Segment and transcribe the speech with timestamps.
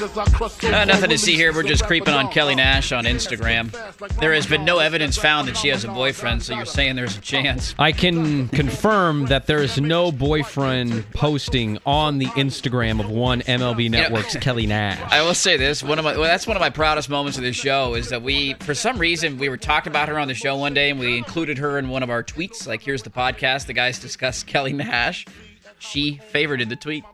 [0.00, 1.52] Uh, nothing to see here.
[1.52, 3.70] We're just creeping on Kelly Nash on Instagram.
[4.18, 7.16] There has been no evidence found that she has a boyfriend, so you're saying there's
[7.16, 7.74] a chance.
[7.78, 13.90] I can confirm that there is no boyfriend posting on the Instagram of one MLB
[13.90, 15.00] Network's Kelly Nash.
[15.12, 17.44] I will say this: one of my well, that's one of my proudest moments of
[17.44, 20.34] this show is that we, for some reason, we were talking about her on the
[20.34, 22.66] show one day, and we included her in one of our tweets.
[22.66, 23.66] Like, here's the podcast.
[23.66, 25.26] The guys discuss Kelly Nash.
[25.78, 27.04] She favorited the tweet.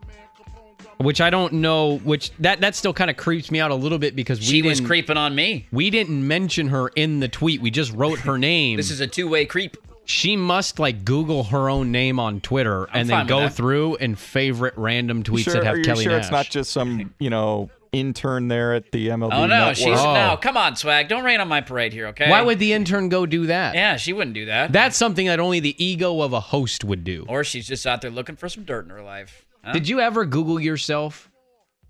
[1.00, 1.98] Which I don't know.
[1.98, 4.62] Which that that still kind of creeps me out a little bit because we She
[4.62, 5.66] was didn't- creeping on me.
[5.72, 7.60] We didn't mention her in the tweet.
[7.60, 8.76] We just wrote her name.
[8.76, 9.76] This is a two-way creep.
[10.04, 14.74] she must like Google her own name on Twitter and then go through and favorite
[14.76, 16.22] random tweets sure, that are have you Kelly sure Nash.
[16.24, 19.76] it's not just some, you know, intern there at the MLB Oh no, Network?
[19.76, 20.14] she's Oh.
[20.14, 20.36] no.
[20.40, 21.08] Come on, swag.
[21.08, 22.28] Don't rain on my parade here, okay?
[22.28, 23.74] Why would the intern go do that?
[23.74, 24.72] Yeah, she wouldn't do that.
[24.72, 27.24] That's something that only the ego of a host would do.
[27.28, 29.44] or she's just out there looking for some dirt in her life.
[29.64, 29.72] Huh?
[29.72, 31.30] Did you ever Google yourself?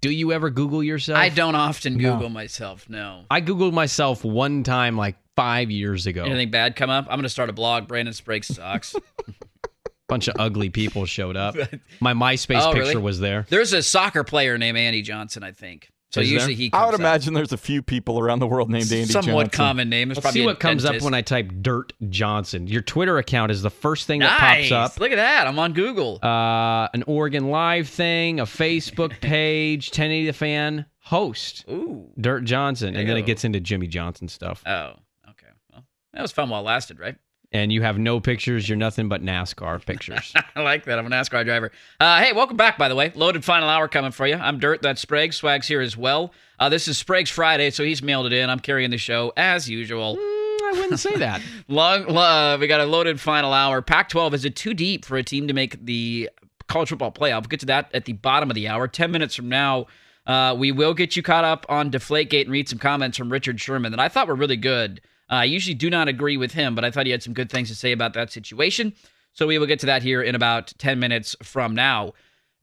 [0.01, 1.19] Do you ever Google yourself?
[1.19, 2.89] I don't often Google myself.
[2.89, 3.25] No.
[3.31, 6.25] I Googled myself one time like five years ago.
[6.25, 7.07] Anything bad come up?
[7.11, 7.87] I'm gonna start a blog.
[7.87, 8.95] Brandon Sprague sucks.
[10.09, 11.55] bunch of ugly people showed up.
[12.01, 13.03] My MySpace Oh, picture really?
[13.03, 13.47] was there.
[13.49, 15.89] There's a soccer player named Andy Johnson, I think.
[16.13, 16.35] So Is there?
[16.35, 16.71] usually he.
[16.71, 17.01] Comes I would up.
[17.01, 19.51] imagine there's a few people around the world named Andy somewhat Johnson.
[19.57, 20.11] common name.
[20.11, 22.67] It's Let's probably see what comes up when I type Dirt Johnson.
[22.67, 24.99] Your Twitter account is the first thing that pops up.
[24.99, 25.47] Look at that.
[25.47, 26.19] I'm on Google.
[26.23, 32.09] Uh, an Oregon Live thing, a Facebook page, 1080 the fan, host, Ooh.
[32.21, 33.23] Dirt Johnson, and then Ew.
[33.23, 34.65] it gets into Jimmy Johnson stuff.
[34.67, 34.95] Oh.
[35.29, 35.47] Okay.
[35.73, 37.17] Well, that was fun while it lasted, right?
[37.53, 38.69] And you have no pictures.
[38.69, 40.33] You're nothing but NASCAR pictures.
[40.55, 41.01] I like that.
[41.01, 41.73] I'm a NASCAR driver.
[41.99, 43.11] Uh, hey, welcome back, by the way.
[43.17, 44.37] Loaded final hour coming for you.
[44.37, 44.83] I'm Dirt.
[44.83, 45.33] That's Sprague.
[45.33, 46.33] Swag's here as well.
[46.61, 48.49] Uh, this is Sprague's Friday, so he's mailed it in.
[48.51, 50.17] I'm carrying the show as usual.
[50.21, 51.43] I wouldn't say that.
[51.69, 53.83] Long, uh, we got a loaded final hour.
[53.83, 56.31] Pac-12 is it too deep for a team to make the
[56.69, 57.41] college football playoff?
[57.41, 58.87] We'll get to that at the bottom of the hour.
[58.87, 59.87] Ten minutes from now,
[60.25, 63.61] uh, we will get you caught up on Deflategate and read some comments from Richard
[63.61, 65.01] Sherman that I thought were really good.
[65.31, 67.51] Uh, I usually do not agree with him, but I thought he had some good
[67.51, 68.93] things to say about that situation.
[69.33, 72.15] So we will get to that here in about ten minutes from now.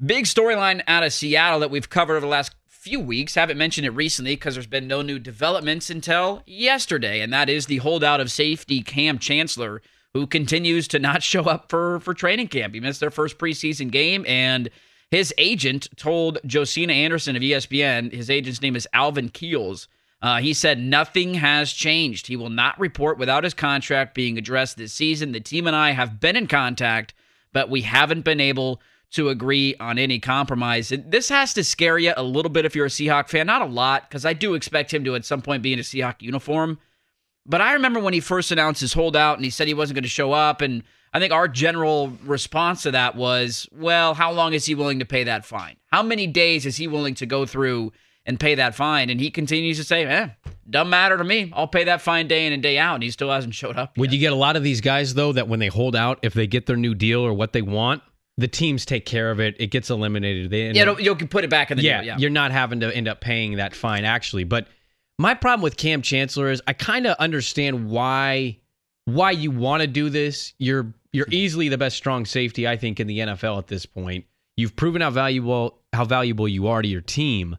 [0.06, 3.36] Big storyline out of Seattle that we've covered over the last few weeks.
[3.36, 7.66] Haven't mentioned it recently because there's been no new developments until yesterday, and that is
[7.66, 9.81] the holdout of safety Kam Chancellor,
[10.14, 12.74] who continues to not show up for for training camp.
[12.74, 14.70] He missed their first preseason game, and
[15.09, 19.88] his agent told Josina Anderson of ESPN, his agent's name is Alvin Keels.
[20.22, 22.28] Uh, he said nothing has changed.
[22.28, 25.31] He will not report without his contract being addressed this season.
[25.31, 27.13] The team and I have been in contact,
[27.53, 30.91] but we haven't been able to agree on any compromise.
[30.91, 33.47] And This has to scare you a little bit if you're a Seahawk fan.
[33.47, 35.83] Not a lot, because I do expect him to at some point be in a
[35.83, 36.79] Seahawk uniform.
[37.45, 40.03] But I remember when he first announced his holdout and he said he wasn't going
[40.03, 40.61] to show up.
[40.61, 44.99] And I think our general response to that was, well, how long is he willing
[44.99, 45.78] to pay that fine?
[45.88, 47.94] How many days is he willing to go through
[48.28, 49.10] and pay that fine?
[49.10, 50.30] And he continues to say, eh,
[50.70, 51.52] doesn't matter to me.
[51.56, 52.96] I'll pay that fine day in and day out.
[52.96, 53.98] And he still hasn't showed up.
[53.98, 56.34] Would you get a lot of these guys though that when they hold out, if
[56.34, 58.04] they get their new deal or what they want,
[58.38, 59.56] the teams take care of it.
[59.60, 60.52] It gets eliminated.
[60.52, 62.08] They end yeah, up- you can put it back in the yeah, deal.
[62.08, 62.18] Yeah.
[62.20, 64.44] you're not having to end up paying that fine actually.
[64.44, 64.68] But
[65.18, 68.59] my problem with Kam Chancellor is I kind of understand why
[69.06, 70.54] why you want to do this.
[70.59, 74.26] You're you're easily the best strong safety I think in the NFL at this point.
[74.56, 77.58] You've proven how valuable how valuable you are to your team.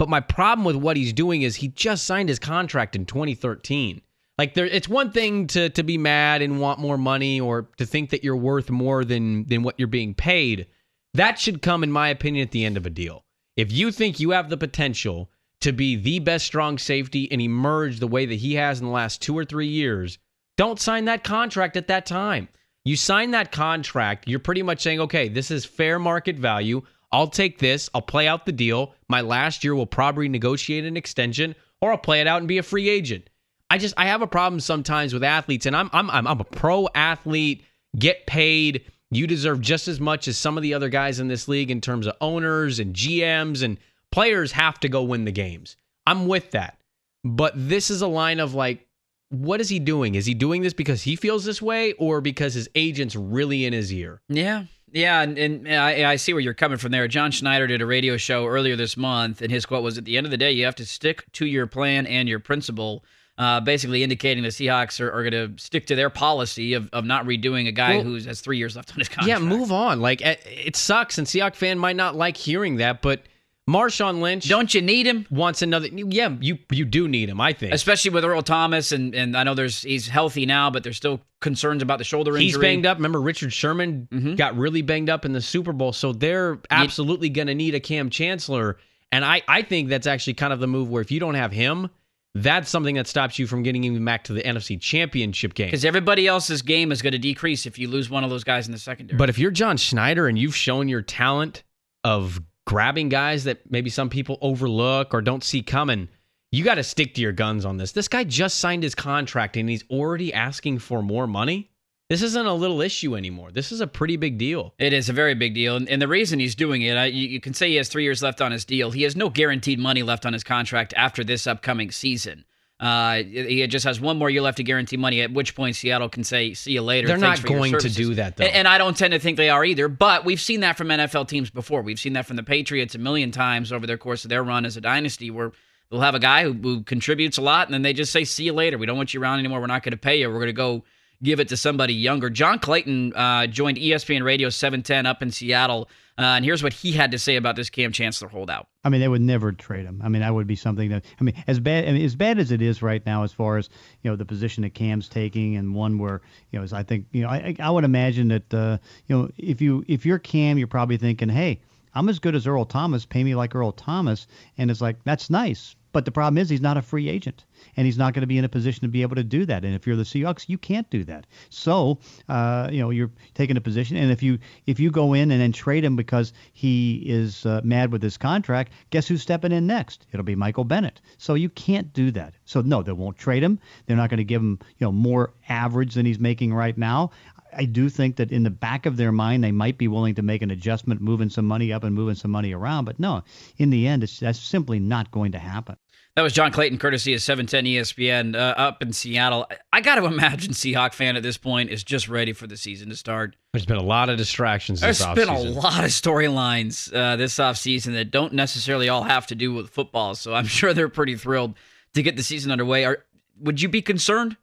[0.00, 4.00] But my problem with what he's doing is he just signed his contract in 2013.
[4.38, 7.84] Like there it's one thing to to be mad and want more money or to
[7.84, 10.68] think that you're worth more than than what you're being paid.
[11.12, 13.26] That should come in my opinion at the end of a deal.
[13.58, 15.30] If you think you have the potential
[15.60, 18.92] to be the best strong safety and emerge the way that he has in the
[18.92, 20.16] last 2 or 3 years,
[20.56, 22.48] don't sign that contract at that time.
[22.86, 26.80] You sign that contract, you're pretty much saying, okay, this is fair market value.
[27.12, 27.90] I'll take this.
[27.94, 28.94] I'll play out the deal.
[29.08, 32.58] My last year will probably negotiate an extension, or I'll play it out and be
[32.58, 33.28] a free agent.
[33.70, 36.44] I just I have a problem sometimes with athletes, and I'm I'm I'm, I'm a
[36.44, 37.64] pro athlete.
[37.98, 38.84] Get paid.
[39.10, 41.80] You deserve just as much as some of the other guys in this league in
[41.80, 43.78] terms of owners and GMs and
[44.12, 45.76] players have to go win the games.
[46.06, 46.78] I'm with that.
[47.24, 48.86] But this is a line of like,
[49.30, 50.14] what is he doing?
[50.14, 53.72] Is he doing this because he feels this way or because his agent's really in
[53.72, 54.20] his ear?
[54.28, 54.64] Yeah.
[54.92, 57.06] Yeah, and, and I, I see where you're coming from there.
[57.08, 60.16] John Schneider did a radio show earlier this month, and his quote was At the
[60.16, 63.04] end of the day, you have to stick to your plan and your principle,
[63.38, 67.04] uh, basically indicating the Seahawks are, are going to stick to their policy of, of
[67.04, 69.28] not redoing a guy Well- who has three years left on his contract.
[69.28, 70.00] Yeah, move on.
[70.00, 73.22] Like it, it sucks, and Seahawk fan might not like hearing that, but
[73.70, 75.26] Marshawn Lynch Don't you need him?
[75.30, 75.86] wants another.
[75.88, 77.40] Yeah, you you do need him.
[77.40, 80.82] I think Especially with Earl Thomas, and, and I know there's he's healthy now, but
[80.82, 82.44] there's still concerns about the shoulder injury.
[82.46, 82.98] he's banged up.
[82.98, 84.36] Remember, Richard Sherman Mhm.
[84.36, 87.80] got really banged up in the Super Bowl, so they're absolutely going to need a
[87.80, 88.76] Kam Chancellor.
[89.12, 91.50] And I, I think that's actually kind of the move where if you don't have
[91.52, 91.88] him,
[92.34, 95.66] that's something that stops you from getting even back to the NFC Championship game.
[95.66, 98.66] Because everybody else's game is going to decrease if you lose one of those guys
[98.66, 99.16] in the secondary.
[99.18, 101.64] But if you're John Schneider and you've shown your talent
[102.04, 102.40] of
[102.70, 106.08] grabbing guys that maybe some people overlook or don't see coming,
[106.52, 107.90] you got to stick to your guns on this.
[107.90, 111.68] This guy just signed his contract and he's already asking for more money.
[112.08, 113.50] This isn't a little issue anymore.
[113.50, 114.72] This is a pretty big deal.
[114.78, 115.74] It is a very big deal.
[115.74, 118.22] And, the reason he's doing it, I, you, you can say he has three years
[118.22, 118.92] left on his deal.
[118.92, 122.44] He has no guaranteed money left on his contract after this upcoming season.
[122.80, 126.08] Uh, he just has one more year left to guarantee money, at which point Seattle
[126.08, 127.08] can say, see you later.
[127.08, 128.44] They're Thanks not going to do that, though.
[128.44, 130.88] And, and I don't tend to think they are either, but we've seen that from
[130.88, 131.82] NFL teams before.
[131.82, 134.64] We've seen that from the Patriots a million times over their course of their run
[134.64, 135.52] as a dynasty where
[135.90, 138.44] they'll have a guy who, who contributes a lot and then they just say, see
[138.44, 138.78] you later.
[138.78, 139.60] We don't want you around anymore.
[139.60, 140.28] We're not going to pay you.
[140.28, 140.82] We're going to go
[141.22, 142.30] give it to somebody younger.
[142.30, 145.88] John Clayton uh, joined ESPN Radio 710 up in Seattle.
[146.18, 148.68] Uh, and here's what he had to say about this Kam Chancellor holdout.
[148.84, 150.02] I mean, they would never trade him.
[150.04, 152.38] I mean, that would be something that I mean, as bad I mean, as bad
[152.38, 153.70] as it is right now, as far as
[154.02, 156.20] you know, the position that Kam's taking, and one where
[156.50, 159.30] you know, as I think you know, I, I would imagine that uh, you know,
[159.38, 161.60] if you if you're Kam, you're probably thinking, hey,
[161.94, 163.06] I'm as good as Earl Thomas.
[163.06, 164.26] Pay me like Earl Thomas,
[164.58, 165.74] and it's like that's nice.
[165.92, 167.44] But the problem is he's not a free agent,
[167.76, 169.64] and he's not going to be in a position to be able to do that.
[169.64, 171.26] And if you're the Seahawks, you can't do that.
[171.48, 171.98] So,
[172.28, 175.40] uh, you know, you're taking a position, and if you if you go in and
[175.40, 179.66] then trade him because he is uh, mad with his contract, guess who's stepping in
[179.66, 180.06] next?
[180.12, 181.00] It'll be Michael Bennett.
[181.18, 182.34] So you can't do that.
[182.44, 183.58] So no, they won't trade him.
[183.86, 187.10] They're not going to give him, you know, more average than he's making right now.
[187.52, 190.22] I do think that in the back of their mind, they might be willing to
[190.22, 192.84] make an adjustment, moving some money up and moving some money around.
[192.84, 193.24] But no,
[193.58, 195.76] in the end, it's, that's simply not going to happen.
[196.16, 199.46] That was John Clayton, courtesy of 710 ESPN, uh, up in Seattle.
[199.72, 202.88] I got to imagine Seahawk fan at this point is just ready for the season
[202.88, 203.36] to start.
[203.52, 207.36] There's been a lot of distractions this There's been a lot of storylines uh, this
[207.36, 210.16] offseason that don't necessarily all have to do with football.
[210.16, 211.54] So I'm sure they're pretty thrilled
[211.94, 212.84] to get the season underway.
[212.84, 213.04] Are,
[213.40, 214.36] would you be concerned?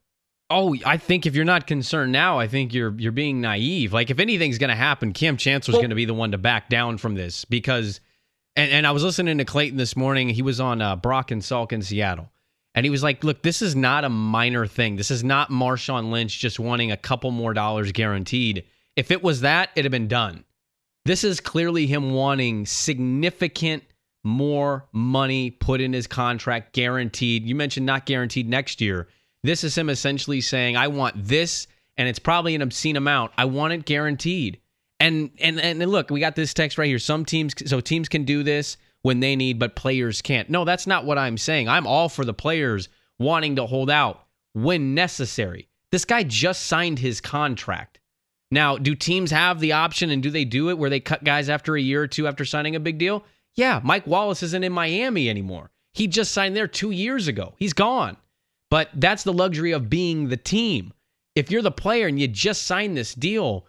[0.50, 3.92] Oh, I think if you're not concerned now, I think you're you're being naive.
[3.92, 6.38] Like if anything's going to happen, Kam Chancellor's Well- going to be the one to
[6.38, 8.00] back down from this because.
[8.57, 10.30] And, and I was listening to Clayton this morning.
[10.30, 12.31] He was on uh, Brock and Salk in Seattle,
[12.74, 14.95] and he was like, "Look, this is not a minor thing.
[14.95, 18.65] This is not Marshawn Lynch just wanting a couple more dollars guaranteed.
[18.95, 20.44] If it was that, it'd have been done.
[21.06, 23.83] This is clearly him wanting significant
[24.24, 27.45] more money put in his contract, guaranteed.
[27.45, 29.07] You mentioned not guaranteed next year.
[29.44, 33.31] This is him essentially saying, I want this, and it's probably an obscene amount.
[33.38, 34.60] I want it guaranteed.
[35.00, 37.00] And and and look, we got this text right here.
[37.00, 40.50] Some teams so teams can do this when they need, but players can't.
[40.50, 41.70] No, that's not what I'm saying.
[41.70, 42.90] I'm all for the players
[43.20, 44.24] wanting to hold out
[44.54, 45.68] when necessary.
[45.92, 48.00] This guy just signed his contract.
[48.50, 51.50] Now, do teams have the option and do they do it where they cut guys
[51.50, 53.24] after a year or two after signing a big deal?
[53.56, 55.72] Yeah, Mike Wallace isn't in Miami anymore.
[55.94, 57.56] He just signed there two years ago.
[57.58, 58.18] He's gone.
[58.70, 60.94] But that's the luxury of being the team.
[61.36, 63.66] If you're the player and you just signed this deal,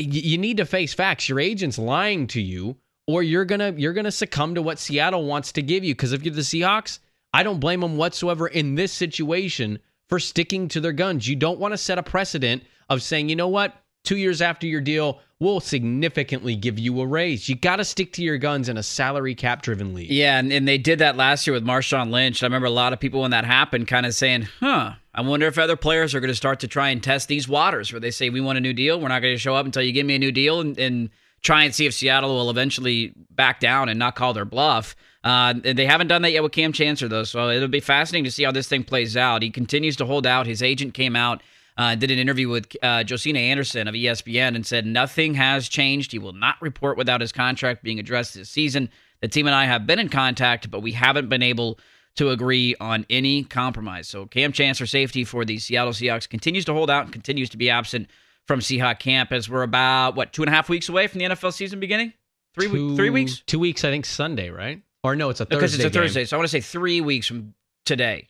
[0.00, 1.28] you need to face facts.
[1.28, 2.76] Your agent's lying to you,
[3.06, 5.94] or you're gonna you're gonna succumb to what Seattle wants to give you.
[5.94, 6.98] Because if you're the Seahawks,
[7.32, 11.28] I don't blame them whatsoever in this situation for sticking to their guns.
[11.28, 14.66] You don't want to set a precedent of saying, you know what, two years after
[14.66, 17.48] your deal, we'll significantly give you a raise.
[17.48, 20.10] You got to stick to your guns in a salary cap driven league.
[20.10, 22.42] Yeah, and, and they did that last year with Marshawn Lynch.
[22.42, 25.46] I remember a lot of people when that happened kind of saying, huh, I wonder
[25.46, 28.10] if other players are going to start to try and test these waters where they
[28.10, 29.00] say, we want a new deal.
[29.00, 31.10] We're not going to show up until you give me a new deal and, and
[31.42, 34.94] try and see if Seattle will eventually back down and not call their bluff.
[35.24, 38.30] Uh, they haven't done that yet with Kam Chancellor, though, so it'll be fascinating to
[38.30, 39.42] see how this thing plays out.
[39.42, 40.46] He continues to hold out.
[40.46, 41.42] His agent came out
[41.80, 46.12] uh, did an interview with uh, Josina Anderson of ESPN and said nothing has changed.
[46.12, 48.90] He will not report without his contract being addressed this season.
[49.22, 51.78] The team and I have been in contact, but we haven't been able
[52.16, 54.08] to agree on any compromise.
[54.08, 57.56] So Kam Chancellor safety for the Seattle Seahawks continues to hold out and continues to
[57.56, 58.10] be absent
[58.46, 61.24] from Seahawk camp as we're about what two and a half weeks away from the
[61.26, 62.12] NFL season beginning.
[62.54, 64.82] Three we- three weeks Two weeks, I think Sunday, right?
[65.02, 65.56] Or no, it's a Thursday.
[65.56, 66.02] because it's a game.
[66.02, 66.24] Thursday.
[66.26, 67.54] So I want to say three weeks from
[67.86, 68.28] today.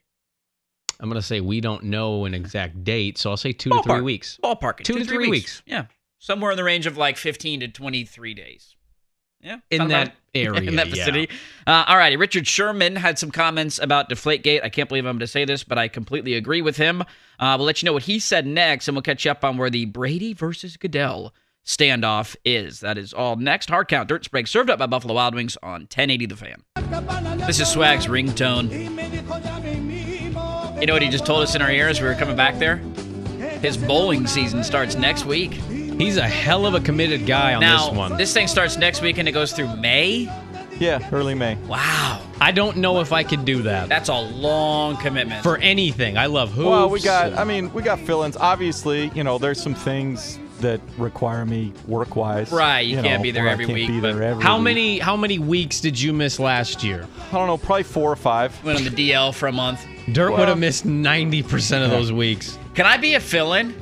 [1.01, 4.01] I'm gonna say we don't know an exact date, so I'll say two to three
[4.03, 4.39] weeks.
[4.43, 4.83] Ballpark.
[4.83, 5.63] Two to three weeks.
[5.67, 5.87] Yeah.
[6.19, 8.77] Somewhere in the range of like 15 to 23 days.
[9.41, 9.57] Yeah.
[9.71, 10.95] In that about- area, in that yeah.
[10.95, 11.31] vicinity.
[11.67, 12.17] Uh, all righty.
[12.17, 14.63] Richard Sherman had some comments about Deflategate.
[14.63, 17.01] I can't believe I'm going to say this, but I completely agree with him.
[17.39, 19.57] Uh, we'll let you know what he said next, and we'll catch you up on
[19.57, 21.33] where the Brady versus Goodell
[21.65, 22.81] standoff is.
[22.81, 23.71] That is all next.
[23.71, 26.63] Hard count, dirt spray, served up by Buffalo Wild Wings on 1080 The Fan.
[27.47, 28.69] This is Swag's ringtone.
[30.81, 32.01] You know what he just told us in our ears?
[32.01, 32.77] We were coming back there.
[33.61, 35.53] His bowling season starts next week.
[35.53, 38.17] He's a hell of a committed guy on now, this one.
[38.17, 40.27] This thing starts next week and it goes through May.
[40.79, 41.57] Yeah, early May.
[41.69, 45.43] Wow, I don't know if I could do that that's a long commitment.
[45.43, 46.17] for anything.
[46.17, 46.67] I love hoops.
[46.67, 47.35] Well, we got.
[47.35, 48.39] I mean, we got fill-ins.
[48.39, 52.51] Obviously, you know, there's some things that require me work-wise.
[52.53, 54.65] Right, you can't be there every can't week, Be there every How week.
[54.65, 57.07] many how many weeks did you miss last year?
[57.31, 57.57] I don't know.
[57.59, 58.63] Probably four or five.
[58.65, 59.85] went on the DL for a month.
[60.13, 62.59] Dirt would have missed 90% of those weeks.
[62.75, 63.75] Can I be a fill-in?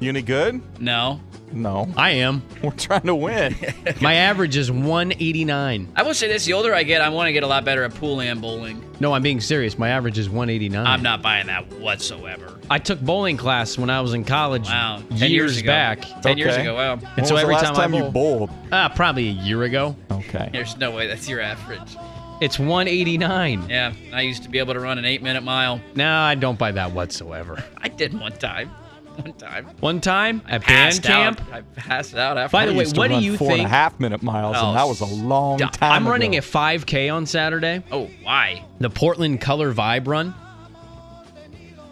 [0.00, 0.60] You any good?
[0.80, 1.20] No.
[1.52, 1.88] No.
[1.96, 2.42] I am.
[2.62, 3.56] We're trying to win.
[4.00, 5.92] My average is 189.
[5.96, 7.84] I will say this: the older I get, I want to get a lot better
[7.84, 8.82] at pool and bowling.
[9.00, 9.78] No, I'm being serious.
[9.78, 10.86] My average is 189.
[10.86, 12.58] I'm not buying that whatsoever.
[12.70, 15.66] I took bowling class when I was in college Wow, years, ten years ago.
[15.68, 16.00] back.
[16.22, 16.74] Ten years ago.
[16.74, 16.92] Wow.
[16.94, 18.50] And when so was every the last time I you bowled?
[18.72, 19.96] Ah, probably a year ago.
[20.10, 20.50] Okay.
[20.52, 21.96] There's no way that's your average.
[22.40, 23.68] It's 189.
[23.68, 25.80] Yeah, I used to be able to run an eight-minute mile.
[25.96, 27.62] No, I don't buy that whatsoever.
[27.78, 28.70] I did one time.
[29.18, 29.66] One time.
[29.80, 31.52] One time at band camp, out.
[31.52, 32.52] I passed out after.
[32.52, 34.22] By the way, used to what do run you four and a think- half minute
[34.22, 35.76] miles, Oh, and that oh, was a long stop.
[35.76, 35.92] time.
[35.92, 37.82] I'm running a 5K on Saturday.
[37.90, 38.62] Oh, why?
[38.80, 40.34] The Portland Color Vibe Run.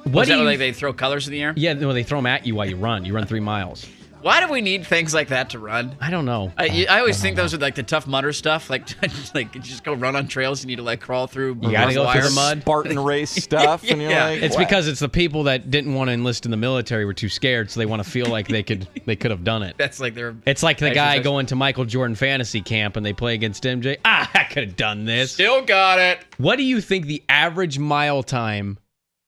[0.04, 0.45] What do that you?
[0.45, 1.52] like they throw colors in the air?
[1.56, 3.04] yeah, no, they throw them at you while you run.
[3.04, 3.87] You run three miles.
[4.26, 5.95] Why do we need things like that to run?
[6.00, 6.52] I don't know.
[6.59, 8.68] I, you- I always think those are like the tough mudder stuff.
[8.68, 8.88] Like,
[9.37, 10.62] like you just go run on trails.
[10.64, 11.59] You need to like crawl through.
[11.62, 12.62] You gotta go through the mud.
[12.62, 14.25] Spartan race stuff, and you're Yeah.
[14.25, 14.66] like, It's what?
[14.66, 17.71] because it's the people that didn't want to enlist in the military were too scared,
[17.71, 19.76] so they want to feel like they could they could have done it.
[19.78, 20.35] That's like their.
[20.45, 23.99] It's like the guy going to Michael Jordan fantasy camp and they play against MJ.
[24.04, 25.35] Ah, I could have done this.
[25.35, 26.18] Still got it.
[26.38, 28.78] What do you think the average mile time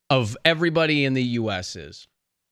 [0.09, 1.77] of everybody in the U.S.
[1.77, 2.08] is?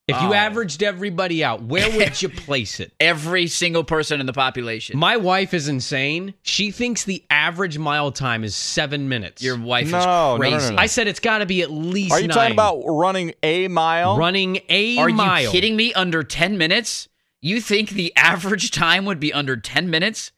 [0.08, 0.34] If you Oh.
[0.34, 2.94] averaged everybody out, where would you place it?
[2.98, 4.98] Every single person in the population.
[4.98, 6.34] My wife is insane.
[6.44, 9.42] She thinks the average mile time is seven minutes.
[9.44, 10.70] Your wife No, is no, no, crazy.
[10.70, 10.82] no, no.
[10.82, 12.14] I said it's got to be at least.
[12.14, 12.36] Are you nine.
[12.38, 14.18] talking about running a mile?
[14.18, 15.44] running a Are mile?
[15.44, 15.94] you kidding me?
[15.94, 17.10] Under 10 minutes?
[17.42, 20.32] You think the average time would be under 10 minutes?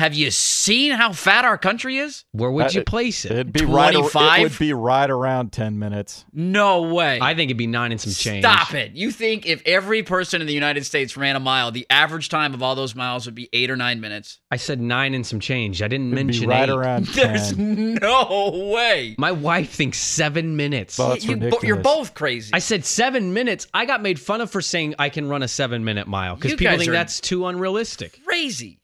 [0.00, 2.24] Have you seen how fat our country is?
[2.32, 3.30] Where would That- you place it?
[3.30, 3.94] It'd be right.
[3.94, 6.24] It would be right around ten minutes.
[6.32, 7.20] No way.
[7.22, 8.42] I think it'd be nine and some change.
[8.44, 8.96] Stop it.
[8.96, 12.54] You think if every person in the United States ran a mile, the average time
[12.54, 14.40] of all those miles would be eight or nine minutes?
[14.50, 15.80] I said nine and some change.
[15.80, 16.72] I didn't It'd mention be right eight.
[16.74, 19.14] around There's no way.
[19.16, 20.98] My wife thinks seven minutes.
[20.98, 21.64] Well, that's You- ridiculous.
[21.64, 22.50] You're both crazy.
[22.52, 23.68] I said seven minutes.
[23.72, 26.52] I got made fun of for saying I can run a seven minute mile because
[26.52, 28.20] people guys think are- that's too unrealistic.
[28.24, 28.80] crazy.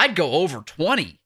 [0.00, 1.20] I'd go over 20.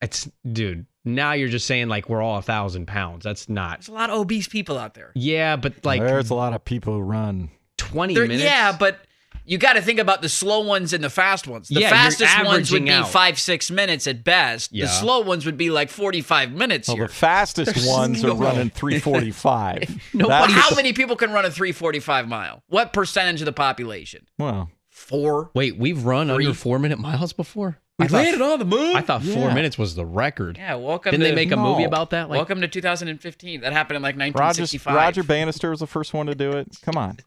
[0.00, 0.86] It's dude.
[1.04, 3.24] Now you're just saying like we're all a thousand pounds.
[3.24, 3.78] That's not.
[3.80, 5.12] There's a lot of obese people out there.
[5.14, 7.50] Yeah, but like There's a lot of people who run.
[7.78, 8.42] twenty There- minutes.
[8.42, 8.98] Yeah, but
[9.44, 11.66] you got to think about the slow ones and the fast ones.
[11.68, 13.08] The Yeah, you're fastest ones would be out.
[13.08, 14.72] five, six minutes at best.
[14.72, 14.84] Yeah.
[14.86, 17.06] The slow ones would be like 45 minutes Well, here.
[17.08, 20.00] the fastest There's ones no are running 345.
[20.14, 22.62] Nobody- That's- How many people can run a 345 mile?
[22.68, 24.26] What percentage of the population?
[24.38, 25.50] Well, Four.
[25.54, 26.46] Wait, we've run Three.
[26.46, 27.78] under four minute miles before.
[27.98, 28.96] We I thought, landed on the moon.
[28.96, 29.54] I thought four Yeah.
[29.54, 30.56] minutes was the record.
[30.56, 32.28] yeah, welcome Didn't to they make a movie about that?
[32.30, 33.60] Like, welcome to 2015.
[33.60, 34.32] That happened in like Roger,
[34.62, 34.94] 1965.
[34.94, 36.68] Roger Bannister was the first one to do it.
[36.82, 37.18] Come on.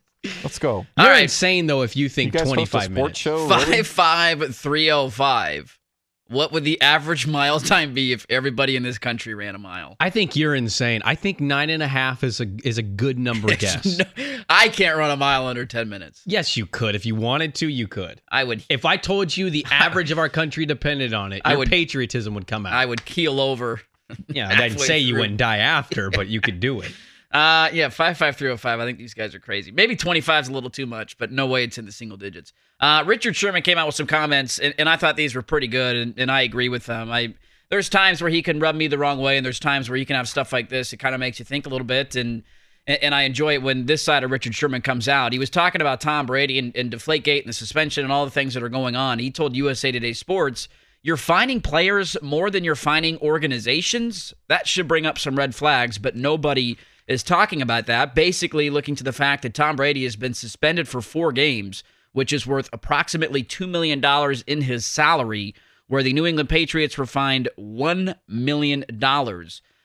[0.44, 0.88] Let's go.
[0.98, 1.24] you're All right.
[1.24, 3.20] insane though if you You think guys twenty host a five sports minutes.
[3.20, 3.48] show?
[3.48, 3.84] really?
[3.84, 5.78] Five five three oh five.
[6.28, 9.96] What would the average mile time be if everybody in this country ran a mile?
[10.00, 11.02] I think you're insane.
[11.06, 14.00] I think nine and a half is a is a good number guess.
[14.18, 16.22] No, I can't run a mile under 10 minutes.
[16.26, 16.96] Yes, you could.
[16.96, 18.22] If you wanted to, you could.
[18.32, 21.52] I would If I told you the average of our country depended on it, I
[21.52, 22.74] your would- patriotism would come out.
[22.74, 23.82] I would keel over.
[24.28, 26.92] yeah, I'd say you wouldn't die after, but you could do it.
[27.36, 28.80] Uh yeah, five five three oh five.
[28.80, 29.70] I think these guys are crazy.
[29.70, 32.16] Maybe twenty five is a little too much, but no way it's in the single
[32.18, 32.54] digits.
[32.80, 35.68] Uh, Richard Sherman came out with some comments, and, and I thought these were pretty
[35.68, 37.12] good, and, and I agree with them.
[37.12, 37.34] I
[37.70, 40.06] there's times where he can rub me the wrong way, and there's times where he
[40.06, 40.94] can have stuff like this.
[40.94, 42.42] It kind of makes you think a little bit, and
[42.88, 45.34] and and I enjoy it when this side of Richard Sherman comes out.
[45.34, 48.32] He was talking about Tom Brady and, and Deflategate and the suspension and all the
[48.32, 49.20] things that are going on.
[49.20, 50.70] He told USA Today Sports,
[51.04, 54.34] "You're finding players more than you're finding organizations.
[54.48, 56.78] That should bring up some red flags, but nobody."
[57.08, 60.88] Is talking about that, basically looking to the fact that Tom Brady has been suspended
[60.88, 61.84] for four games,
[62.14, 64.04] which is worth approximately $2 million
[64.48, 65.54] in his salary,
[65.88, 68.86] where the New England Patriots were fined $1 million.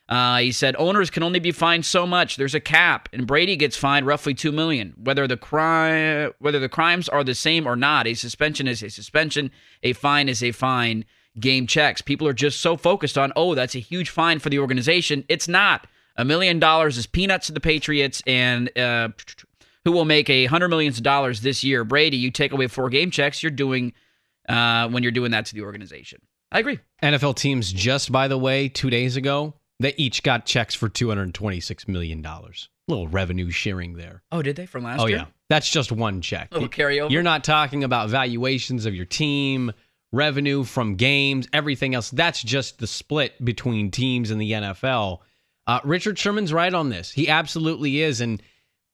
[0.09, 2.35] Uh, he said owners can only be fined so much.
[2.35, 4.93] There's a cap, and Brady gets fined roughly two million.
[4.97, 8.89] Whether the crime, whether the crimes are the same or not, a suspension is a
[8.89, 9.51] suspension.
[9.83, 11.05] A fine is a fine.
[11.39, 12.01] Game checks.
[12.01, 15.23] People are just so focused on, oh, that's a huge fine for the organization.
[15.29, 15.87] It's not.
[16.17, 19.09] A million dollars is peanuts to the Patriots, and uh,
[19.85, 21.83] who will make a hundred millions of dollars this year?
[21.83, 23.93] Brady, you take away four game checks, you're doing
[24.49, 26.21] uh, when you're doing that to the organization.
[26.51, 26.79] I agree.
[27.01, 31.87] NFL teams, just by the way, two days ago, they each got checks for $226
[31.87, 32.25] million.
[32.87, 34.21] little revenue sharing there.
[34.31, 35.17] Oh, did they from last Oh, year?
[35.19, 35.25] yeah.
[35.49, 36.49] That's just one check.
[36.51, 37.09] Little carryover.
[37.09, 39.71] You're not talking about valuations of your team,
[40.11, 42.09] revenue from games, everything else.
[42.09, 45.19] That's just the split between teams in the NFL.
[45.67, 47.11] Uh, Richard Sherman's right on this.
[47.11, 48.21] He absolutely is.
[48.21, 48.41] And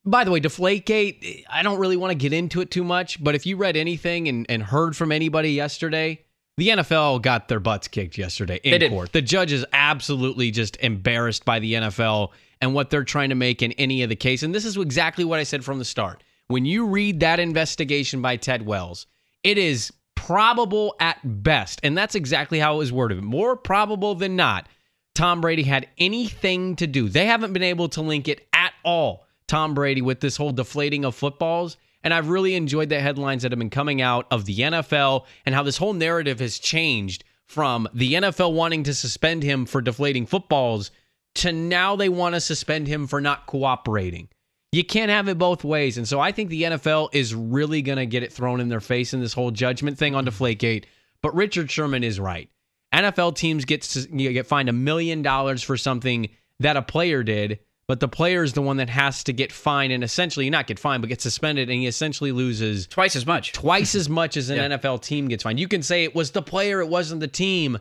[0.05, 3.35] by the way, Deflategate, I don't really want to get into it too much, but
[3.35, 6.23] if you read anything and, and heard from anybody yesterday,
[6.57, 8.91] the NFL got their butts kicked yesterday in They did.
[8.91, 9.13] court.
[9.13, 12.29] The judge is absolutely just embarrassed by the NFL
[12.61, 14.43] and what they're trying to make in any of the case.
[14.43, 16.23] And this is exactly what I said from the start.
[16.47, 19.05] When you read that investigation by Ted Wells,
[19.43, 23.23] it is probable at best, and that's exactly how it was worded.
[23.23, 24.67] More probable than not,
[25.17, 27.09] Tom Brady had anything to do.
[27.09, 31.05] They haven't been able to link it at all, Tom Brady, with this whole deflating
[31.05, 31.75] of footballs.
[32.03, 35.55] And I've really enjoyed the headlines that have been coming out of the NFL and
[35.55, 40.27] how this whole narrative has changed from the NFL wanting to suspend him for deflating
[40.27, 40.91] footballs
[41.33, 44.29] to now they want to suspend him for not cooperating.
[44.71, 45.97] You can't have it both ways.
[45.97, 48.81] And so I think the NFL is really going to get it thrown in their
[48.81, 50.85] face in this whole judgment thing on Deflategate.
[51.23, 52.51] But Richard Sherman is right.
[52.93, 56.29] NFL teams get to, you get fined a million dollars for something
[56.59, 59.93] that a player did, but the player is the one that has to get fined
[59.93, 63.51] and essentially not get fined, but get suspended, and he essentially loses Twice as much.
[63.53, 64.77] twice as much as an Yeah.
[64.77, 65.59] NFL team gets fined.
[65.59, 67.77] You can say it was the player, it wasn't the team.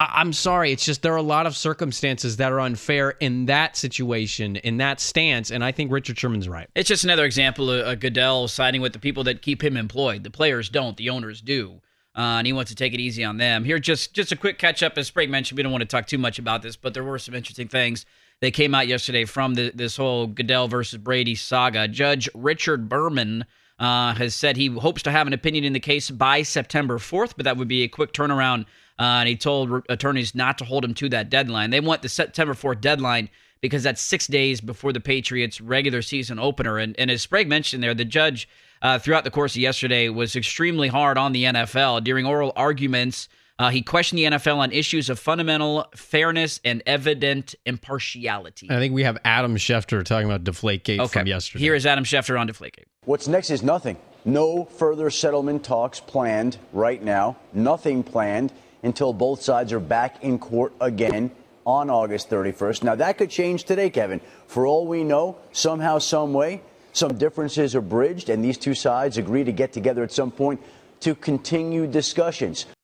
[0.00, 0.72] I- I'm sorry.
[0.72, 4.78] It's just there are a lot of circumstances that are unfair in that situation, in
[4.78, 6.68] that stance, and I think Richard Sherman's right.
[6.74, 10.24] It's just another example of Goodell siding with the people that keep him employed.
[10.24, 11.80] The players don't, the owners do.
[12.16, 13.64] Uh, and he wants to take it easy on them.
[13.64, 14.96] Here, just just a quick catch up.
[14.96, 17.18] As Sprague mentioned, we don't want to talk too much about this, but there were
[17.18, 18.06] some interesting things
[18.40, 21.88] that came out yesterday from the, this whole Goodell versus Brady saga.
[21.88, 23.44] Judge Richard Berman
[23.78, 27.34] uh, has said he hopes to have an opinion in the case by September 4th,
[27.36, 28.66] but that would be a quick turnaround.
[28.98, 31.70] Uh, and he told re- attorneys not to hold him to that deadline.
[31.70, 33.28] They want the September 4th deadline
[33.60, 36.78] because that's six days before the Patriots' regular season opener.
[36.78, 38.48] And, and as Sprague mentioned there, the judge
[38.82, 42.04] uh, throughout the course of yesterday was extremely hard on the NFL.
[42.04, 47.54] During oral arguments, uh, he questioned the NFL on issues of fundamental fairness and evident
[47.64, 48.66] impartiality.
[48.70, 51.62] I think we have Adam Schefter talking about Deflategate from yesterday.
[51.62, 52.84] Here is Adam Schefter on Deflategate.
[53.04, 53.96] What's next is nothing.
[54.24, 57.36] No further settlement talks planned right now.
[57.52, 61.30] Nothing planned until both sides are back in court again
[61.66, 62.82] on August 31st.
[62.82, 64.20] Now, that could change today, Kevin.
[64.46, 69.18] For all we know, somehow, some way, some differences are bridged, and these two sides
[69.18, 70.60] agree to get together at some point
[71.00, 72.66] to continue discussions.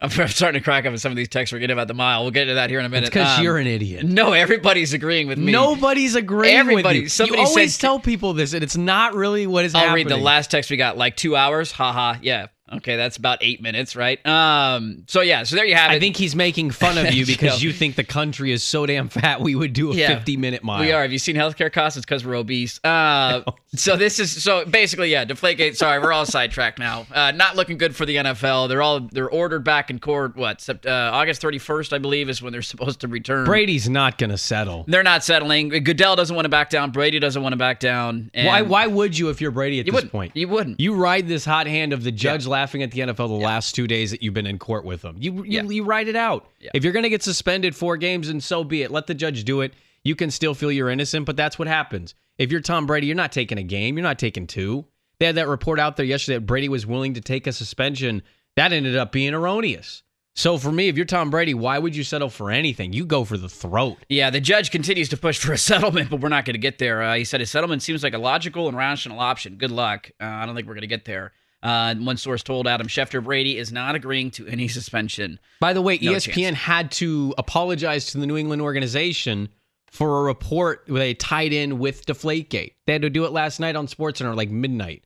[0.00, 2.22] I'm starting to crack up at some of these texts we're getting about the mile.
[2.22, 3.10] We'll get to that here in a minute.
[3.10, 4.04] because Um, you're an idiot.
[4.04, 5.52] No, everybody's agreeing with me.
[5.52, 7.08] Nobody's agreeing Everybody- with you.
[7.08, 10.06] somebody you always said- tell people this, and it's not really what is I'll happening.
[10.06, 10.98] read the last text we got.
[10.98, 11.70] Like two hours.
[11.70, 12.14] Haha.
[12.14, 12.18] Ha.
[12.22, 12.46] yeah.
[12.72, 14.24] Okay, that's about eight minutes, right?
[14.26, 15.04] Um.
[15.06, 15.42] So yeah.
[15.42, 15.96] So there you have it.
[15.96, 19.08] I think he's making fun of you because you think the country is so damn
[19.10, 20.08] fat we would do a Yeah.
[20.16, 20.80] 50 minute mile.
[20.80, 21.02] We are.
[21.02, 21.98] Have you seen healthcare costs?
[21.98, 22.80] It's because we're obese.
[22.82, 23.42] Uh,
[23.74, 25.26] so this is so basically, yeah.
[25.26, 25.76] Deflategate.
[25.76, 27.06] Sorry, we're all sidetracked now.
[27.12, 28.68] Uh, not looking good for the NFL.
[28.70, 30.34] They're all they're ordered back in court.
[30.34, 30.66] What?
[30.68, 33.44] Uh, August thirty first, I believe, is when they're supposed to return.
[33.44, 34.86] Brady's not going to settle.
[34.88, 35.68] They're not settling.
[35.68, 36.92] Goodell doesn't want to back down.
[36.92, 38.30] Brady doesn't want to back down.
[38.32, 38.62] And Why?
[38.62, 40.12] Why would you if you're Brady at You this wouldn't.
[40.12, 40.32] point?
[40.34, 40.80] You wouldn't.
[40.80, 43.86] You ride this hot hand of the judge laughing at the NFL the last two
[43.86, 45.16] days that you've been in court with them.
[45.18, 45.62] You you, Yeah.
[45.64, 46.48] you ride it out.
[46.60, 46.70] Yeah.
[46.74, 48.90] If you're going to get suspended four games, and so be it.
[48.90, 49.74] Let the judge do it.
[50.04, 52.14] You can still feel you're innocent, but that's what happens.
[52.38, 53.96] If you're Tom Brady, you're not taking a game.
[53.96, 54.84] You're not taking two.
[55.18, 58.22] They had that report out there yesterday that Brady was willing to take a suspension.
[58.56, 60.02] That ended up being erroneous.
[60.36, 62.92] So for me, if you're Tom Brady, why would you settle for anything?
[62.92, 63.98] You go for the throat.
[64.08, 66.78] Yeah, the judge continues to push for a settlement, but we're not going to get
[66.78, 67.02] there.
[67.02, 69.54] Uh, he said a settlement seems like a logical and rational option.
[69.56, 70.10] Good luck.
[70.20, 71.32] Uh, I don't think we're going to get there.
[71.64, 75.40] Uh, one source told Adam Schefter Brady is not agreeing to any suspension.
[75.60, 76.56] By the way, No ESPN chance.
[76.58, 79.48] had to apologize to the New England organization
[79.90, 82.72] for a report they tied in with Deflategate.
[82.86, 85.04] They had to do it last night on SportsCenter, like midnight.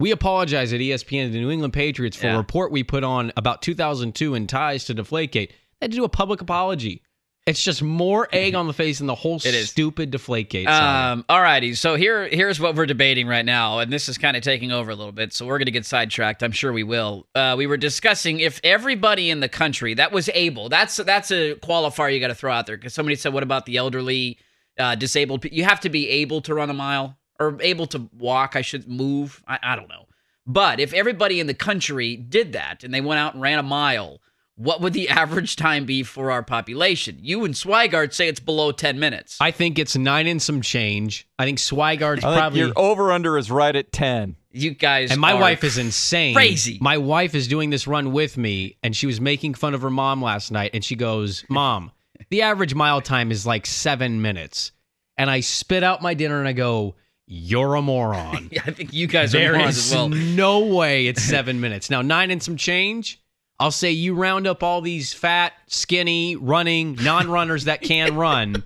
[0.00, 2.34] We apologize at ESPN to the New England Patriots for Yeah.
[2.34, 5.48] a report we put on about 2002 and ties to Deflategate.
[5.50, 7.02] They had to do a public apology.
[7.46, 9.70] It's just more egg on the face than the whole It is.
[9.70, 10.66] stupid Deflategate.
[10.66, 11.74] Um, all righty.
[11.74, 14.90] So here, here's what we're debating right now, and this is kind of taking over
[14.90, 15.32] a little bit.
[15.34, 16.42] So we're going to get sidetracked.
[16.42, 17.26] I'm sure we will.
[17.34, 20.68] Uh, we were discussing if everybody in the country that was able.
[20.70, 23.66] That's that's a qualifier you got to throw out there because somebody said, "What about
[23.66, 24.38] the elderly,
[24.78, 25.44] uh, disabled?
[25.44, 28.56] You have to be able to run a mile or able to walk.
[28.56, 29.42] I should move.
[29.46, 30.06] I, I don't know.
[30.46, 33.62] But if everybody in the country did that and they went out and ran a
[33.62, 34.20] mile."
[34.56, 37.18] What would the average time be for our population?
[37.20, 39.36] You and Swigart say it's below 10 minutes.
[39.40, 41.26] I think it's nine and some change.
[41.38, 42.60] I think Swigard's I think probably.
[42.60, 44.36] your over under is right at 10.
[44.52, 46.34] You guys And my are wife is insane.
[46.34, 46.78] crazy.
[46.80, 49.90] My wife is doing this run with me, and she was making fun of her
[49.90, 50.70] mom last night.
[50.74, 51.90] And she goes, Mom,
[52.30, 54.70] the average mile time is like seven minutes.
[55.18, 56.94] And I spit out my dinner and I go,
[57.26, 58.50] you're a moron.
[58.66, 60.08] I think you guys are There morons as well.
[60.10, 61.88] no way it's seven minutes.
[61.90, 63.20] Now, nine and some change.
[63.60, 68.62] I'll say you round up all these fat, skinny, running, non runners that can run.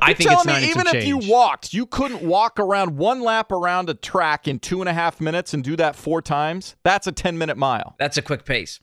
[0.00, 2.96] I You're think it's telling nine me even if you walked, you couldn't walk around
[2.96, 6.20] one lap around a track in two and a half minutes and do that four
[6.20, 6.74] times?
[6.82, 7.94] That's a 10 minute mile.
[7.98, 8.80] That's a quick pace.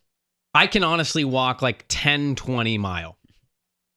[0.54, 3.18] I can honestly walk like 10, 20 mile.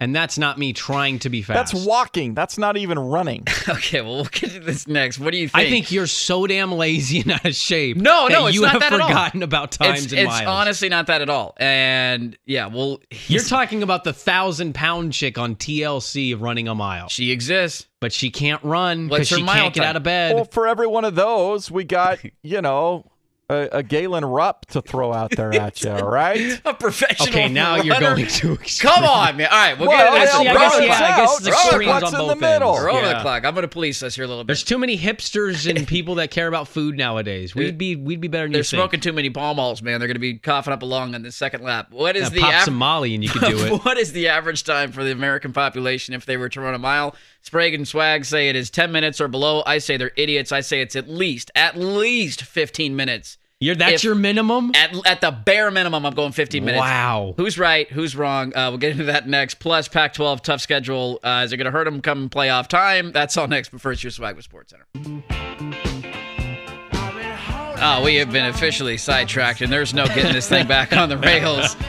[0.00, 1.72] And that's not me trying to be fast.
[1.72, 2.34] That's walking.
[2.34, 3.46] That's not even running.
[3.66, 5.18] Okay, well, we'll get to this next.
[5.18, 5.66] What do you think?
[5.66, 7.96] I think you're so damn lazy and out of shape.
[7.96, 9.08] No, no, it's you not have that at all.
[9.08, 10.46] forgotten about times it's, and it's miles.
[10.46, 11.54] honestly not that at all.
[11.56, 17.08] And yeah, well, You're talking about the thousand pound chick on TLC running a mile,
[17.08, 17.86] she exists.
[18.00, 20.34] but she can't run because she mile can't get out of bed.
[20.34, 23.10] well, for every one of those, we got, you know,
[23.50, 26.60] a, a Galen Rupp to throw out there at you, all right?
[26.64, 27.28] A professional.
[27.28, 28.56] okay, now you're going to extreme.
[28.92, 29.48] Come on, man.
[29.50, 30.34] All right, we'll Well, get into this.
[30.34, 31.10] I'll I We're guess, over the yeah, clock.
[31.10, 32.68] I guess it's the extremes clock's on in the both middle.
[32.74, 32.82] ends.
[32.84, 33.44] We're over the clock.
[33.44, 34.48] I'm going to police us here a little bit.
[34.48, 37.54] There's too many hipsters and people that care about food nowadays.
[37.54, 38.80] We'd be we'd be better than They're you think.
[38.80, 40.00] smoking too many Pall Malls, man.
[40.00, 41.88] They're going to be coughing up along on the second lap.
[41.90, 43.84] What is Yeah, the pop av- some Molly and you could do it.
[43.84, 46.78] what is the average time for the American population if they were to run a
[46.78, 47.14] mile?
[47.44, 49.62] Sprague and Swag say it is 10 minutes or below.
[49.66, 50.50] I say they're idiots.
[50.50, 53.36] I say it's at least, at least 15 minutes.
[53.60, 54.72] You're that's If- your minimum.
[54.74, 56.80] At, at the bare minimum, I'm going 15 minutes.
[56.80, 57.34] Wow.
[57.36, 57.86] Who's right?
[57.90, 58.56] Who's wrong?
[58.56, 59.56] Uh, we'll get into that next.
[59.56, 61.20] Plus, Pac 12, tough schedule.
[61.22, 63.12] Uh, is it going to hurt them come playoff time?
[63.12, 63.68] That's all next.
[63.68, 65.83] But first, your swag with Sports Center.
[67.86, 71.18] Oh, we have been officially sidetracked, and there's no getting this thing back on the
[71.18, 71.76] rails.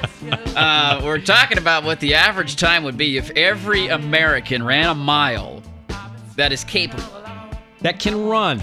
[0.55, 4.95] Uh, we're talking about what the average time would be if every American ran a
[4.95, 5.61] mile
[6.37, 7.03] that is capable.
[7.81, 8.61] That can run.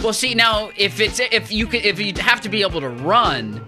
[0.00, 2.90] Well, see now, if it's if you could, if you have to be able to
[2.90, 3.66] run,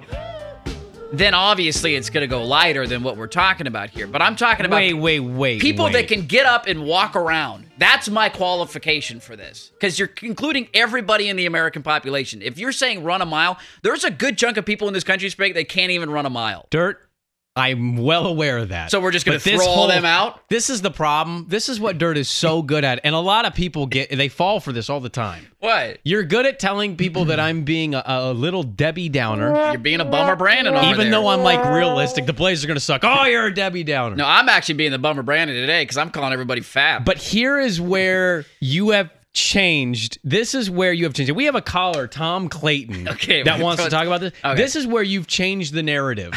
[1.12, 4.07] then obviously it's going to go lighter than what we're talking about here.
[4.07, 5.61] But I'm talking about Wait, wait, wait.
[5.61, 5.92] people wait.
[5.92, 7.66] that can get up and walk around.
[7.79, 9.70] That's my qualification for this.
[9.75, 12.40] Because you're including everybody in the American population.
[12.42, 15.29] If you're saying run a mile, there's a good chunk of people in this country,
[15.29, 16.66] Sprague, that can't even run a mile.
[16.70, 17.07] dirt.
[17.55, 18.91] I'm well aware of that.
[18.91, 20.49] So we're just gonna throw all them out?
[20.49, 21.47] This is the problem.
[21.49, 24.29] This is what dirt is so good at, and a lot of people get they
[24.29, 25.47] fall for this all the time.
[25.59, 25.99] What?
[26.03, 30.01] You're good at telling people that I'm being a, a little Debbie Downer, You're being
[30.01, 31.11] a bummer Brandon even there.
[31.11, 32.27] though I'm like realistic.
[32.27, 33.03] The Blazers are gonna suck.
[33.05, 34.17] Oh, you're a Debbie Downer.
[34.17, 37.05] No, I'm actually being the bummer Brandon today because I'm calling everybody fat.
[37.05, 40.18] But here is where you have changed.
[40.23, 41.33] This is where you have changed.
[41.33, 44.33] We have a caller, Tom Clayton, Okay, that wants to talk about this.
[44.45, 44.55] Okay.
[44.57, 46.35] This is where you've changed the narrative.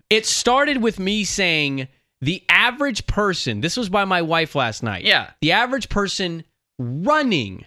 [0.10, 1.88] it started with me saying
[2.20, 5.04] the average person, this was by my wife last night.
[5.04, 5.30] Yeah.
[5.40, 6.44] The average person
[6.78, 7.66] running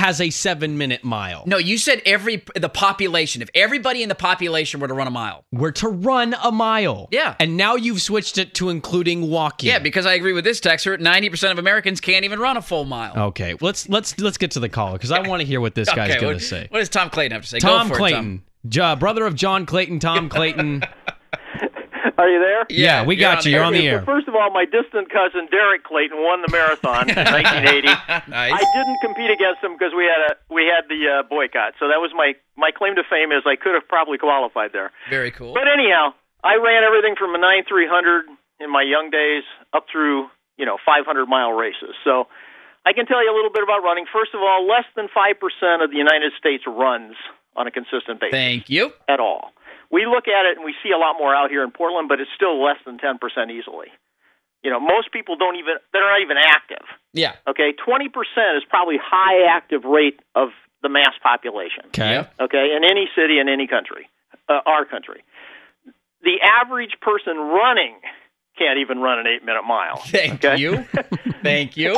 [0.00, 1.44] has a seven minute mile.
[1.46, 3.42] no, you said every the population.
[3.42, 5.44] If everybody in the population were to run a mile.
[5.52, 7.08] We're to run a mile.
[7.12, 7.34] Yeah.
[7.38, 9.68] And now you've switched it to including walking.
[9.68, 10.98] Yeah, because I agree with this texter.
[10.98, 13.12] Ninety percent of Americans can't even run a full mile.
[13.28, 15.88] Okay, let's let's let's get to the caller because I want to hear what this
[15.94, 16.66] guy's Okay, gonna say.
[16.70, 17.58] What does Tom Clayton have to say?
[17.60, 20.82] Tom Go for Clayton, Ja- brother of John Clayton, Tom Clayton.
[22.18, 22.66] Are you there?
[22.70, 23.52] Yeah, we got you.
[23.52, 24.00] You're on the air.
[24.00, 27.86] so first of all, my distant cousin Derek Clayton won the marathon in 1980.
[28.30, 28.52] nice.
[28.52, 31.74] I didn't compete against him because we had a we had the uh, boycott.
[31.78, 34.92] So that was my my claim to fame is I could have probably qualified there.
[35.08, 35.52] Very cool.
[35.54, 38.26] But anyhow, I ran everything from a nine three hundred
[38.60, 41.96] in my young days up through you know 500 mile races.
[42.04, 42.28] So
[42.84, 44.04] I can tell you a little bit about running.
[44.12, 47.16] First of all, less than five percent of the United States runs
[47.56, 48.92] on a consistent basis Thank you.
[49.08, 49.52] at all.
[49.90, 52.20] We look at it and we see a lot more out here in Portland, but
[52.20, 53.18] it's still less than 10%
[53.50, 53.88] easily.
[54.62, 56.86] You know, most people don't even, they're not even active.
[57.12, 57.34] Yeah.
[57.48, 58.06] Okay, 20%
[58.56, 60.50] is probably high active rate of
[60.82, 61.84] the mass population.
[61.86, 62.26] Okay.
[62.38, 64.08] Okay, in any city in any country,
[64.48, 65.24] uh, our country.
[66.22, 67.96] The average person running
[68.58, 69.96] can't even run an eight minute mile.
[70.06, 70.60] Thank okay?
[70.60, 70.84] you.
[71.42, 71.94] Thank you.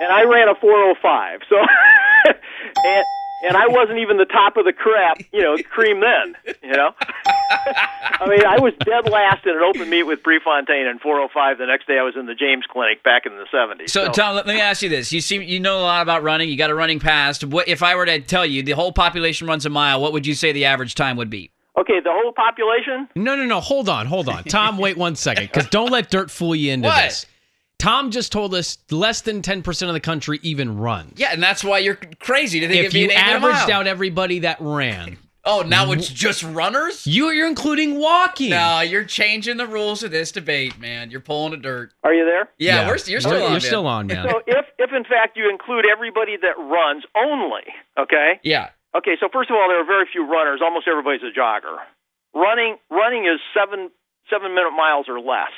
[0.00, 1.40] and I ran a 405.
[1.48, 1.56] So,
[2.84, 3.04] and
[3.46, 6.34] and I wasn't even the top of the crap, you know, cream then.
[6.62, 6.90] You know,
[7.50, 11.58] I mean, I was dead last in an open meet with Prefontaine in 405.
[11.58, 13.90] The next day, I was in the James Clinic back in the 70s.
[13.90, 16.48] So, Tom, let me ask you this: You seem you know a lot about running.
[16.48, 17.44] You got a running past.
[17.44, 20.00] What if I were to tell you the whole population runs a mile?
[20.00, 21.50] What would you say the average time would be?
[21.78, 23.06] okay, the whole population.
[23.14, 23.60] No, no, no.
[23.60, 24.44] Hold on, hold on.
[24.44, 27.02] Tom, wait one second, because don't let dirt fool you into What?
[27.04, 27.26] this.
[27.78, 31.12] Tom just told us less than 10% of the country even runs.
[31.20, 33.86] Yeah, and that's why you're crazy to think If you an eight minute averaged out
[33.86, 37.06] everybody that ran, Oh, now it's just runners?
[37.06, 38.50] you, you're including walking.
[38.50, 41.10] No, you're changing the rules of this debate, man.
[41.10, 41.92] You're pulling a dirt.
[42.02, 42.48] Are you there?
[42.58, 43.50] Yeah, we're you're still You're- on.
[43.50, 43.60] You're man.
[43.60, 44.28] still on, man.
[44.28, 47.62] So if if in fact you include everybody that runs only,
[47.98, 48.70] okay, Yeah.
[48.94, 50.60] Okay, so first of all, there are very few runners.
[50.64, 51.76] Almost everybody's a jogger.
[52.34, 53.90] Running running is seven
[54.30, 55.52] seven minute miles or less.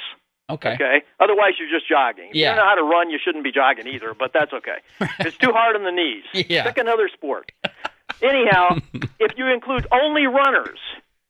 [0.50, 0.74] Okay.
[0.74, 1.02] Okay.
[1.20, 2.30] Otherwise, you're just jogging.
[2.30, 2.50] If Yeah.
[2.50, 4.14] you don't know how to run, you shouldn't be jogging either.
[4.18, 4.78] But that's okay.
[5.20, 6.24] it's too hard on the knees.
[6.48, 6.64] Yeah.
[6.64, 7.52] Pick another sport.
[8.22, 8.78] Anyhow,
[9.18, 10.78] if you include only runners,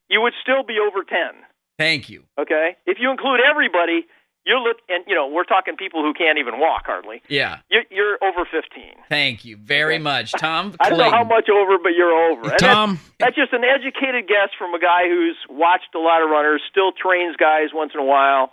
[0.09, 1.42] you would still be over ten.
[1.79, 2.24] Thank you.
[2.38, 2.77] Okay.
[2.87, 4.07] If you include everybody,
[4.44, 7.22] you look and you know we're talking people who can't even walk hardly.
[7.29, 7.61] Yeah.
[7.70, 8.94] You're, you're over fifteen.
[9.09, 10.74] Thank you very much, Tom.
[10.81, 12.51] I don't know how much over, but you're over.
[12.51, 12.98] And Tom.
[13.18, 16.62] that's, that's just an educated guess from a guy who's watched a lot of runners,
[16.70, 18.51] still trains guys once in a while,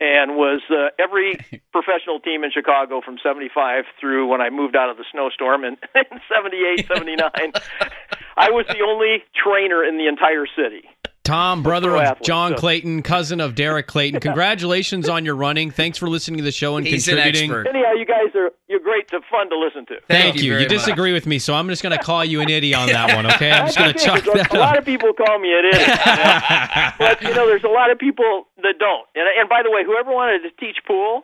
[0.00, 1.36] and was uh, every
[1.72, 5.76] professional team in Chicago from 75 through when I moved out of the snowstorm in,
[5.94, 7.30] in 78, 79.
[8.36, 10.84] I was the only trainer in the entire city.
[11.26, 14.20] Tom, brother of athlete, John so- Clayton, cousin of Derek Clayton.
[14.26, 15.70] Congratulations on your running.
[15.70, 17.50] Thanks for listening to the show and He's an contributing.
[17.50, 17.66] expert.
[17.68, 19.94] Anyhow, you guys are you're great to fun to listen to.
[20.08, 20.58] Thank, Thank you you.
[20.60, 23.14] You disagree with me, so I'm just going to call you an idiot on that
[23.14, 23.50] one, okay?
[23.50, 25.64] I'm just going to That's okay, that a, a lot of people call me an
[25.66, 26.90] idiot, you know?
[26.98, 29.06] but you know, there's a lot of people that don't.
[29.14, 31.22] And and by the way, whoever wanted to teach pool,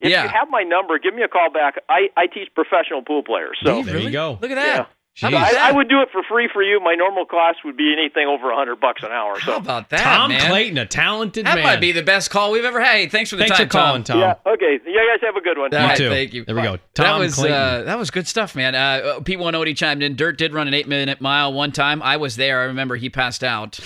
[0.00, 0.22] if Yeah.
[0.24, 1.76] you have my number, give me a call back.
[1.88, 4.38] I I teach professional pool players, so There you go.
[4.40, 4.76] Look at that.
[4.76, 4.86] Yeah.
[5.20, 5.56] How about Jeez.
[5.56, 6.80] I, I would do it for free for you.
[6.80, 9.38] My normal cost would be anything over a hundred bucks an hour.
[9.38, 10.48] How about that, Tom man?
[10.48, 11.56] Clayton, a talented man.
[11.56, 11.74] That man.
[11.74, 12.92] might be the best call we've ever had.
[12.94, 14.20] Hey, thanks for the Thanks time, for calling, Tom.
[14.20, 14.78] yeah, okay.
[14.86, 15.74] You guys have a good one.
[15.74, 16.08] All right, too.
[16.08, 16.44] Thank you.
[16.44, 16.72] There we go.
[16.72, 17.56] that Tom was Clayton.
[17.56, 18.74] uh, that was good stuff, man.
[18.74, 20.14] Uh, Pete One Odie chimed in.
[20.16, 22.02] Dirt did run an eight minute mile one time.
[22.02, 22.60] I was there.
[22.60, 23.80] I remember he passed out.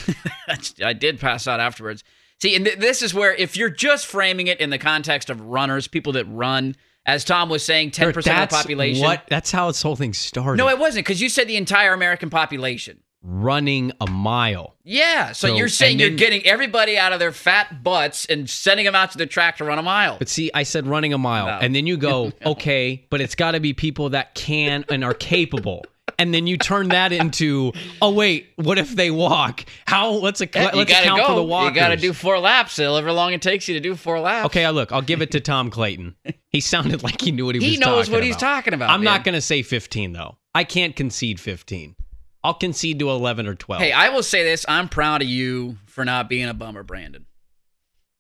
[0.84, 2.04] I did pass out afterwards.
[2.40, 5.40] See, and th- this is where if you're just framing it in the context of
[5.40, 9.02] runners, people that run, as Tom was saying, ten percent of the population.
[9.04, 9.24] What?
[9.28, 10.58] That's how this whole thing started.
[10.58, 13.00] No, it wasn't because you said the entire American population.
[13.26, 14.76] running a mile.
[14.84, 18.50] Yeah, so, So- you're saying and you're getting everybody out of their fat butts and
[18.50, 20.18] sending them out to the track to run a mile.
[20.18, 21.58] But see, I said running a mile, No.
[21.58, 25.14] and then you go, okay, but it's got to be people that can and are
[25.14, 25.86] capable.
[26.18, 29.64] And then you turn that into, oh wait, what if they walk?
[29.87, 30.11] How?
[30.11, 31.27] Let's ac- Yeah, let's gotta account go.
[31.29, 31.74] for the walkers.
[31.74, 34.46] You got to do four laps, however long it takes you to do four laps.
[34.46, 36.14] Okay, I look, I'll give it to Tom Clayton.
[36.48, 39.00] He sounded like he knew what he, He was knows what he's talking about, I'm
[39.03, 39.12] man.
[39.12, 40.37] not going to say 15 though.
[40.55, 41.96] I can't concede 15.
[42.44, 43.83] I'll concede to 11 or 12.
[43.83, 47.27] Hey, I will say this: I'm proud of you for not being a bummer, Brandon.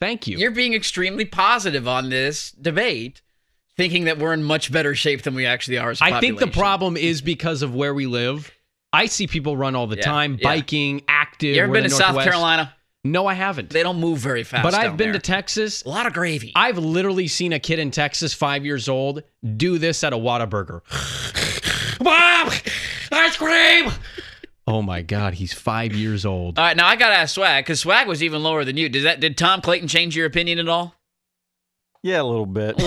[0.00, 0.36] Thank you.
[0.38, 3.22] You're being extremely positive on this debate,
[3.76, 6.96] thinking that we're in much better shape than we actually are I think the problem
[6.96, 8.50] is because of where we live.
[8.92, 10.48] I see people run all the Yeah, time, yeah.
[10.48, 11.56] biking, active.
[11.56, 12.74] You ever been in to the South Carolina?
[13.06, 13.70] No, I haven't.
[13.70, 14.62] They don't move very fast.
[14.62, 15.20] but I've been there.
[15.20, 15.82] to Texas.
[15.82, 16.52] a lot of gravy.
[16.56, 19.22] I've literally seen a kid in Texas, five years old,
[19.56, 20.80] do this at a Whataburger.
[22.00, 22.50] Mom,
[23.12, 23.90] ice cream.
[24.66, 26.58] Oh my God, he's five years old.
[26.58, 28.88] All right, now I gotta ask Swag because Swag was even lower than you.
[28.88, 29.20] Did that?
[29.20, 30.94] Did Tom Clayton change your opinion at all?
[32.04, 32.74] Yeah, a little bit.
[32.78, 32.84] oh,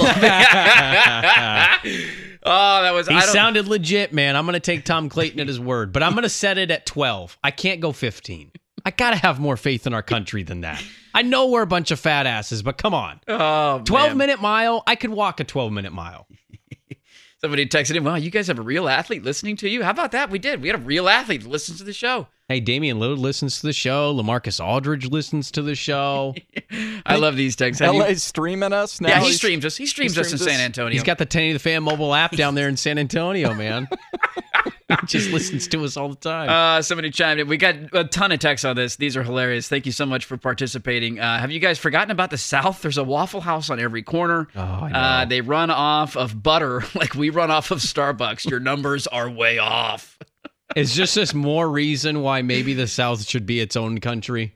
[2.45, 3.08] that was.
[3.08, 4.36] He I sounded legit, man.
[4.36, 7.36] I'm gonna take Tom Clayton at his word, but I'm gonna set it at 12.
[7.43, 8.51] I can't go 15.
[8.86, 10.84] I gotta have more faith in our country than that.
[11.15, 13.19] I know we're a bunch of fat asses, but come on.
[13.27, 14.17] Oh, 12 man.
[14.17, 16.27] minute mile, I could walk a 12 minute mile.
[17.41, 19.82] Somebody texted in, "Wow, you guys have a real athlete listening to you.
[19.82, 20.30] How about that?
[20.30, 20.62] We did.
[20.62, 22.27] We had a real athlete listen to the show.
[22.49, 24.13] Hey, Damian Lillard listens to the show.
[24.15, 26.33] Lamarcus Aldridge listens to the show.
[27.05, 27.81] I love these texts.
[27.83, 29.10] Have you- streaming us now.
[29.10, 29.75] yeah, he He's- streams us.
[29.75, 30.62] He streams us in streams San.
[30.62, 30.93] Antonio.
[30.93, 33.89] He's got the 10 the fan mobile app down there in San Antonio, man.
[34.88, 36.47] he just listens to us all the time.
[36.47, 37.49] Uh, somebody chimed in.
[37.49, 38.95] We got a ton of texts on this.
[38.95, 39.67] These are hilarious.
[39.67, 41.19] Thank you so much for participating.
[41.19, 42.81] Uh, have you guys forgotten about the South?
[42.81, 44.47] There's a Waffle House on every corner.
[44.55, 44.97] Oh, I know.
[44.99, 48.49] Uh, they run off of butter like we run off of Starbucks.
[48.49, 50.17] Your numbers are way off.
[50.75, 54.53] Is just this more reason why maybe the South should be its own country?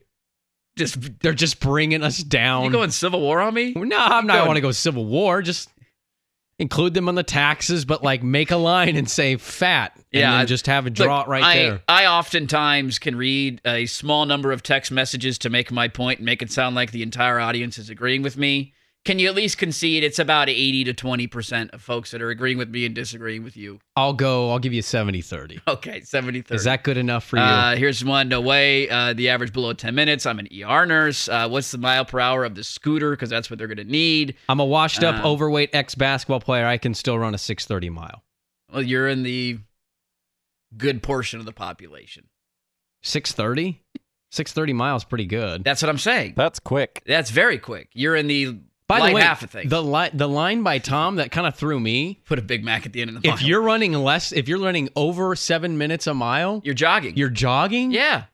[0.77, 2.65] Just They're just bringing us down.
[2.65, 3.73] you going Civil War on me?
[3.73, 5.41] no, I'm not going- want to go civil war.
[5.41, 5.69] Just
[6.59, 10.37] include them on the taxes, but like make a line and say fat, and Yeah,
[10.37, 11.81] then just have it Look, draw it right I, there.
[11.89, 16.25] I oftentimes can read a small number of text messages to make my point and
[16.25, 18.73] make it sound like the entire audience is agreeing with me.
[19.03, 22.59] Can you at least concede it's about 80 to 20% of folks that are agreeing
[22.59, 23.79] with me and disagreeing with you?
[23.95, 24.51] I'll go.
[24.51, 25.61] I'll give you 70-30.
[25.67, 26.55] Okay, 70 30.
[26.55, 27.41] Is that good enough for you?
[27.41, 28.29] Uh, here's one.
[28.29, 28.87] No way.
[28.89, 30.27] Uh, the average below 10 minutes.
[30.27, 31.27] I'm an ER nurse.
[31.27, 33.11] Uh, what's the mile per hour of the scooter?
[33.11, 34.35] Because that's what they're going to need.
[34.47, 36.67] I'm a washed up, uh, overweight ex basketball player.
[36.67, 38.23] I can still run a 630 mile.
[38.71, 39.57] Well, you're in the
[40.77, 42.27] good portion of the population.
[43.01, 43.81] 630?
[44.29, 45.63] 630 miles, pretty good.
[45.63, 46.35] That's what I'm saying.
[46.37, 47.01] That's quick.
[47.05, 47.89] That's very quick.
[47.93, 48.59] You're in the
[48.91, 51.79] By light the way, half the li- the line by Tom that kind of threw
[51.79, 52.21] me.
[52.25, 53.37] Put a Big Mac at the end of the mile.
[53.37, 57.15] If you're running less, if you're running over seven minutes a mile, you're jogging.
[57.17, 57.91] you're jogging.
[57.91, 58.25] yeah.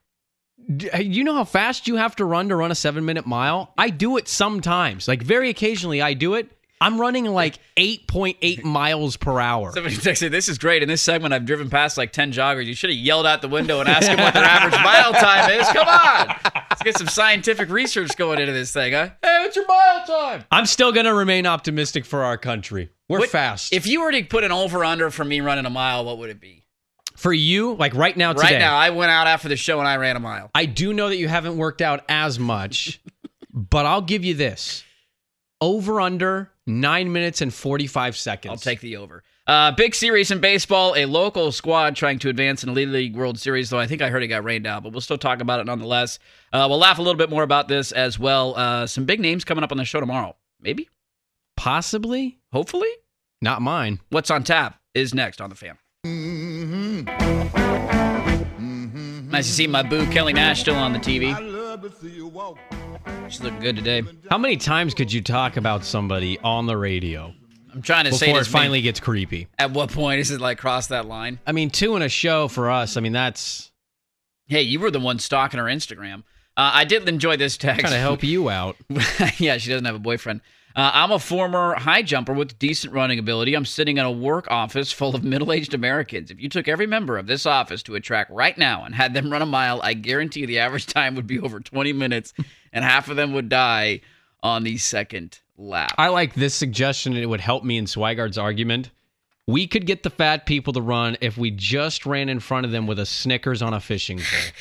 [0.75, 3.73] D- You know how fast you have to run to run a seven minute mile?
[3.77, 5.07] I do it sometimes.
[5.07, 6.51] Like very occasionally, I do it.
[6.79, 9.71] I'm running like 8.8 miles per hour.
[9.73, 12.65] Somebody texted, "This is great." In this segment, I've driven past like ten joggers.
[12.65, 15.49] You should have yelled out the window and asked them what their average mile time
[15.59, 15.67] is.
[15.69, 16.35] Come on,
[16.69, 19.09] let's get some scientific research going into this thing, huh?
[19.23, 20.43] Hey, what's your mile time?
[20.51, 22.89] I'm still going to remain optimistic for our country.
[23.09, 23.73] We're What- fast.
[23.73, 26.29] If you were to put an over under for me running a mile, what would
[26.29, 26.63] it be?
[27.15, 29.87] for you, like right now today, Right now, I went out after the show and
[29.87, 30.51] I ran a mile.
[30.53, 33.01] I do know that you haven't worked out as much,
[33.51, 34.83] but I'll give you this.
[35.59, 38.51] Over under 9 minutes and 45 seconds.
[38.51, 39.23] I'll take the over.
[39.47, 40.93] Uh, big series in baseball.
[40.97, 44.01] A local squad trying to advance in the Little League World Series, though I think
[44.01, 46.19] I heard it got rained out, but we'll still talk about it nonetheless.
[46.51, 48.55] Uh, we'll laugh a little bit more about this as well.
[48.57, 50.35] Uh, some big names coming up on the show tomorrow.
[50.59, 50.89] Maybe?
[51.55, 52.39] Possibly?
[52.51, 52.89] Hopefully?
[53.41, 54.01] Not mine.
[54.09, 55.77] What's on tap is next on the fan.
[59.29, 61.33] Nice to see my boo Kelly Nash still on the TV.
[63.29, 64.03] She's looking good today.
[64.29, 67.33] How many times could you talk about somebody on the radio
[67.73, 69.47] I'm trying to say before it this finally gets creepy?
[69.59, 71.39] At what point is it like cross that line?
[71.45, 72.97] I mean, two in a show for us.
[72.97, 73.71] I mean, that's
[74.47, 76.19] Hey, you were the one stalking her Instagram.
[76.55, 77.81] Uh, I did enjoy this text.
[77.81, 78.77] trying to help you out.
[79.37, 80.41] yeah, she doesn't have a boyfriend.
[80.77, 83.55] Uh, I'm a former high jumper with decent running ability.
[83.55, 86.29] I'm sitting in a work office full of middle aged Americans.
[86.29, 89.15] If you took every member of this office to a track right now and had
[89.15, 92.31] them run a mile, I guarantee the average time would be over 20 minutes
[92.71, 94.01] and half of them would die
[94.43, 95.95] on the second lap.
[95.97, 98.91] I like this suggestion, and it would help me in Swigard's argument.
[99.47, 102.71] We could get the fat people to run if we just ran in front of
[102.71, 104.51] them with a Snickers on a fishing pole.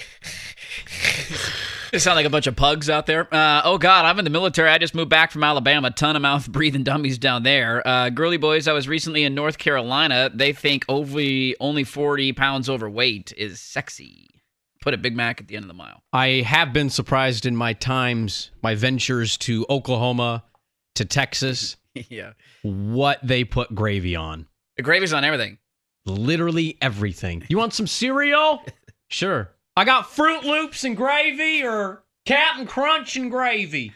[1.92, 3.32] They sound like a bunch of pugs out there.
[3.32, 4.68] Uh, oh God, I'm in the military.
[4.70, 5.90] I just moved back from Alabama.
[5.90, 7.86] Ton of mouth breathing dummies down there.
[7.86, 10.30] Uh, girly boys, I was recently in North Carolina.
[10.32, 14.28] They think only only 40 pounds overweight is sexy.
[14.82, 16.02] Put a Big Mac at the end of the mile.
[16.12, 20.44] I have been surprised in my times, my ventures to Oklahoma,
[20.94, 21.76] to Texas,
[22.08, 24.46] yeah, what they put gravy on.
[24.76, 25.58] the gravy's on everything.
[26.04, 27.44] Literally everything.
[27.48, 28.62] You want some cereal?
[29.08, 29.48] Sure.
[29.76, 33.92] I got Froot Loops and gravy or Captain Crunch and gravy.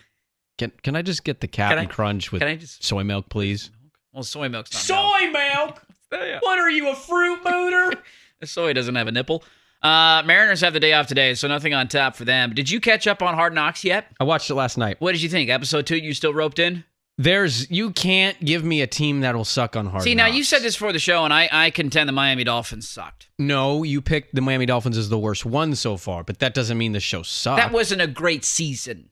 [0.59, 2.85] Can can I just get the Captain I- Crunch with just?
[2.85, 3.71] soy milk, please?
[4.13, 5.03] Well, soy milk's not.
[5.03, 5.19] milk.
[5.21, 5.83] Soy milk?
[6.13, 6.41] Yeah.
[6.41, 7.93] What are you, a fruit booter?
[8.45, 9.45] Soy doesn't have a nipple.
[9.81, 12.53] Uh, Mariners have the day off today, so nothing on tap for them.
[12.53, 14.07] Did you catch up on Hard Knocks yet?
[14.19, 14.97] I watched it last night.
[14.99, 15.51] What did you think?
[15.51, 16.83] Episode two, you still roped in?
[17.23, 20.05] There's you can't give me a team that'll suck on hard.
[20.05, 20.37] See, now knocks.
[20.39, 23.29] you said this for the show, and I, I contend the Miami Dolphins sucked.
[23.39, 26.79] No, you picked the Miami Dolphins as the worst one so far, but that doesn't
[26.79, 27.59] mean the show sucked.
[27.59, 29.11] That wasn't a great season.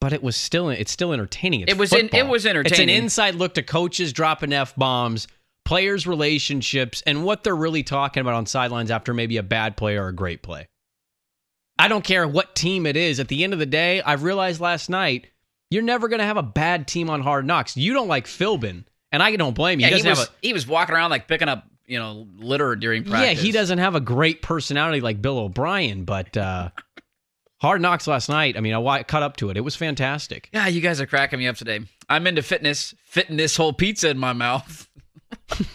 [0.00, 1.62] but it was still it's still entertaining.
[1.62, 2.72] It's It was in- it was entertaining.
[2.88, 5.26] It's an inside look to coaches dropping f bombs,
[5.64, 9.96] players' relationships, and what they're really talking about on sidelines after maybe a bad play
[9.96, 10.68] or a great play.
[11.76, 13.18] I don't care what team it is.
[13.18, 15.26] At the end of the day, I've realized last night
[15.72, 17.76] you're never going to have a bad team on Hard Knocks.
[17.76, 19.86] You don't like Philbin, and I don't blame you.
[19.86, 22.26] Yeah, he he was have a he was walking around like picking up you know
[22.36, 23.28] litter during practice.
[23.28, 26.70] Yeah, he doesn't have a great personality like Bill O'Brien, but uh,
[27.60, 28.56] Hard Knocks last night.
[28.56, 29.56] I mean, I cut up to it.
[29.56, 30.50] It was fantastic.
[30.52, 31.80] Yeah, you guys are cracking me up today.
[32.08, 34.88] I'm into fitness, fitting this whole pizza in my mouth.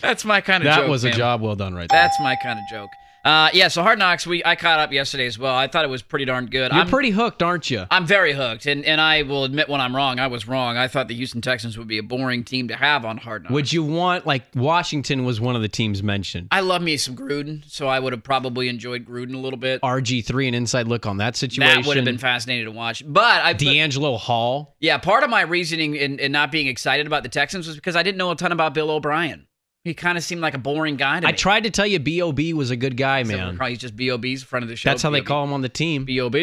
[0.00, 0.84] That's my kind of That joke.
[0.84, 1.16] That was a man.
[1.16, 2.00] job well done right there.
[2.00, 2.90] That's my kind of joke.
[3.26, 5.52] Uh, yeah, so Hard Knocks, we I caught up yesterday as well.
[5.52, 6.70] I thought it was pretty darn good.
[6.70, 7.84] You're I'm pretty hooked, aren't you?
[7.90, 10.20] I'm very hooked, and, and I will admit when I'm wrong.
[10.20, 10.76] I was wrong.
[10.76, 13.52] I thought the Houston Texans would be a boring team to have on Hard Knocks.
[13.52, 16.46] Would you want like Washington was one of the teams mentioned?
[16.52, 19.82] I love me some Gruden, so I would have probably enjoyed Gruden a little bit.
[19.82, 21.82] RG three an inside look on that situation.
[21.82, 23.02] That would have been fascinating to watch.
[23.04, 24.76] But I, DeAngelo Hall.
[24.78, 27.96] yeah, part of my reasoning in, in not being excited about the Texans was because
[27.96, 29.48] I didn't know a ton about Bill O'Brien.
[29.86, 31.28] He kind of seemed like a boring guy to me.
[31.28, 31.38] I me.
[31.38, 33.56] tried to tell you, Bob was a good guy, So man.
[33.56, 34.90] Probably he's just Bob's front of the show.
[34.90, 36.04] That's how they call him on the team.
[36.06, 36.34] Bob.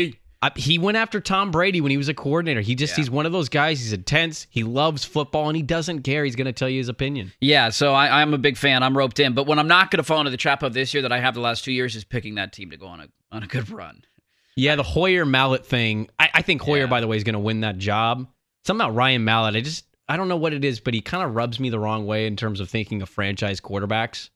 [0.41, 2.59] I, he went after Tom Brady when he was a coordinator.
[2.61, 3.03] He just Yeah.
[3.03, 3.79] he's one of those guys.
[3.79, 4.45] He's intense.
[4.49, 6.25] He loves football and he doesn't care.
[6.25, 7.31] He's going to tell you his opinion.
[7.39, 8.83] Yeah, so I, I'm a big fan.
[8.83, 9.33] I'm roped in.
[9.33, 11.19] But when I'm not going to fall into the trap of this year that I
[11.19, 13.47] have the last two years is picking that team to go on a on a
[13.47, 14.03] good run.
[14.55, 16.09] Yeah, the Hoyer Mallett thing.
[16.19, 16.85] I, I think Hoyer, Yeah.
[16.87, 18.27] by the way, is going to win that job.
[18.65, 19.55] Something about Ryan Mallett.
[19.55, 21.79] I just I don't know what it is, but he kind of rubs me the
[21.79, 24.29] wrong way in terms of thinking of franchise quarterbacks.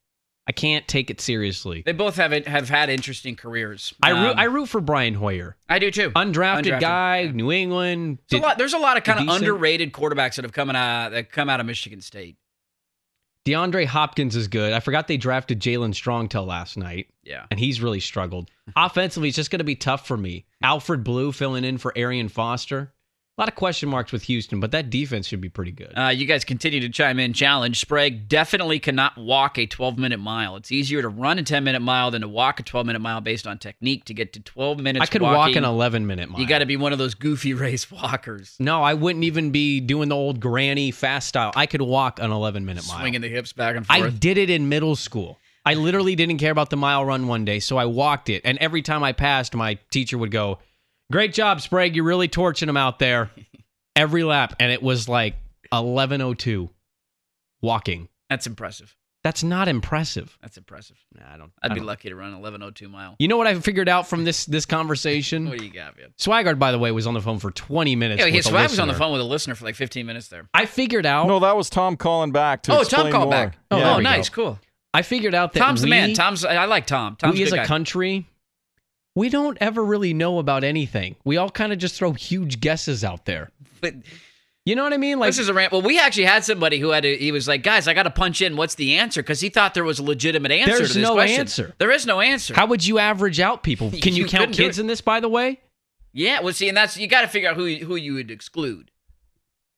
[0.49, 1.83] I can't take it seriously.
[1.85, 3.93] They both have have had interesting careers.
[4.01, 6.11] I root Um, I root for Brian Hoyer, I do too.
[6.11, 7.31] undrafted, Undrafted, guy, yeah.
[7.31, 8.19] New England.
[8.29, 11.11] There's a lot, there's a lot of kind of underrated quarterbacks that have come out
[11.11, 12.37] that come out of Michigan State.
[13.45, 14.73] DeAndre Hopkins is good.
[14.73, 17.45] I forgot they drafted Jaelen Strong till last night, Yeah.
[17.49, 18.49] and he's really struggled.
[18.75, 20.45] Offensively, it's just going to be tough for me.
[20.61, 22.93] Alfred Blue filling in for Arian Foster.
[23.37, 25.93] A lot of question marks with Houston, but that defense should be pretty good.
[25.95, 27.33] Uh, you guys continue to chime in.
[27.33, 30.55] Challenge Sprague definitely cannot walk a 12 minute mile.
[30.55, 33.21] It's easier to run a 10 minute mile than to walk a 12 minute mile
[33.21, 34.05] based on technique.
[34.05, 36.41] To get to 12 minutes, I could walking, walk an 11 minute mile.
[36.41, 39.81] You got to be one of those goofy race walkers, no, I wouldn't even be
[39.81, 41.51] doing the old granny fast style.
[41.55, 43.01] I could walk an 11 minute mile.
[43.01, 44.01] swinging the hips back and forth.
[44.01, 45.37] I did it in middle school.
[45.63, 48.41] I literally didn't care about the mile run one day, so I walked it.
[48.45, 50.57] And every time I passed, my teacher would go,
[51.11, 51.95] Great job, Sprague.
[51.95, 53.29] You're really torching them out there.
[53.95, 54.55] Every lap.
[54.59, 55.35] And it was like
[55.73, 56.69] 11.02
[57.61, 58.09] walking.
[58.29, 58.95] That's impressive.
[59.23, 60.37] That's not impressive.
[60.41, 60.95] That's impressive.
[61.13, 61.51] Nah, I don't.
[61.61, 63.15] I'd I be don't- lucky to run 11:02 mile.
[63.19, 65.49] You know what I figured out from this this conversation?
[65.49, 66.13] What do you got, man?
[66.17, 68.21] Swigard, by the way, was on the phone for 20 minutes.
[68.21, 70.29] Yeah, he with Swag was on the phone with a listener for like 15 minutes
[70.29, 70.47] there.
[70.53, 71.27] I figured out.
[71.27, 73.31] No, that was Tom calling back to oh, Tom explain called more.
[73.31, 73.57] back.
[73.71, 73.93] Oh, Yeah.
[73.95, 74.09] oh we go.
[74.09, 74.59] nice, cool.
[74.93, 76.13] I figured out that Tom's the man.
[76.13, 76.45] Tom's.
[76.45, 77.17] I like Tom.
[77.17, 77.65] Tom's we a as a guy.
[77.65, 78.27] country,
[79.17, 81.15] we don't ever really know about anything.
[81.25, 83.49] We all kind of just throw huge guesses out there.
[83.81, 83.95] But
[84.65, 85.17] You know what I mean?
[85.17, 85.71] Like this is a rant.
[85.71, 88.09] Well, we actually had somebody who had to, he was like, guys, I got to
[88.11, 88.57] punch in.
[88.57, 89.21] What's the answer?
[89.23, 91.39] Because he thought there was a legitimate answer There's to this no question.
[91.39, 91.73] answer.
[91.79, 92.53] There is no answer.
[92.53, 93.89] how would you average out people?
[94.01, 95.01] Can you, You count kids in this?
[95.01, 95.59] By the way,
[96.13, 98.29] yeah, well, see, and that's you got to figure out who you- who you would
[98.31, 98.91] exclude.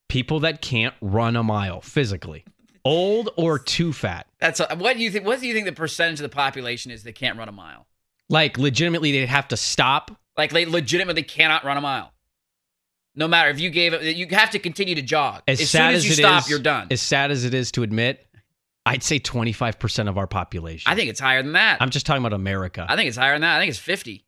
[0.07, 2.43] people that can't run a mile physically,
[2.83, 4.25] old or too fat.
[4.39, 5.25] That's a, what do you think?
[5.25, 7.85] What do you think the percentage of the population is that can't run a mile?
[8.30, 10.11] Like legitimately, they'd have to stop.
[10.38, 12.13] Like they legitimately cannot run a mile.
[13.15, 15.41] No matter if you gave it, you have to continue to jog.
[15.47, 16.88] As, As, sad soon as as you stop, is- you're done.
[16.91, 18.25] As sad as it is to admit,
[18.86, 20.91] I'd say 25% of our population.
[20.91, 21.82] I think it's higher than that.
[21.82, 22.86] I'm just talking about America.
[22.88, 23.57] I think it's higher than that.
[23.57, 24.25] I think it's 50.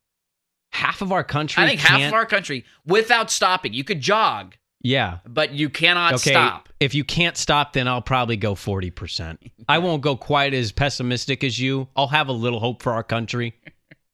[0.73, 1.61] half of our country.
[1.63, 3.73] I think half of our country without stopping.
[3.73, 5.17] You could jog, Yeah.
[5.27, 6.31] but you cannot Okay.
[6.31, 6.69] stop.
[6.79, 9.37] If you can't stop, then I'll probably go 40%.
[9.69, 11.87] I won't go quite as pessimistic as you.
[11.95, 13.53] I'll have a little hope for our country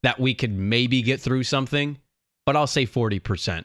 [0.02, 1.98] that we could maybe get through something,
[2.46, 3.64] but I'll say 40%.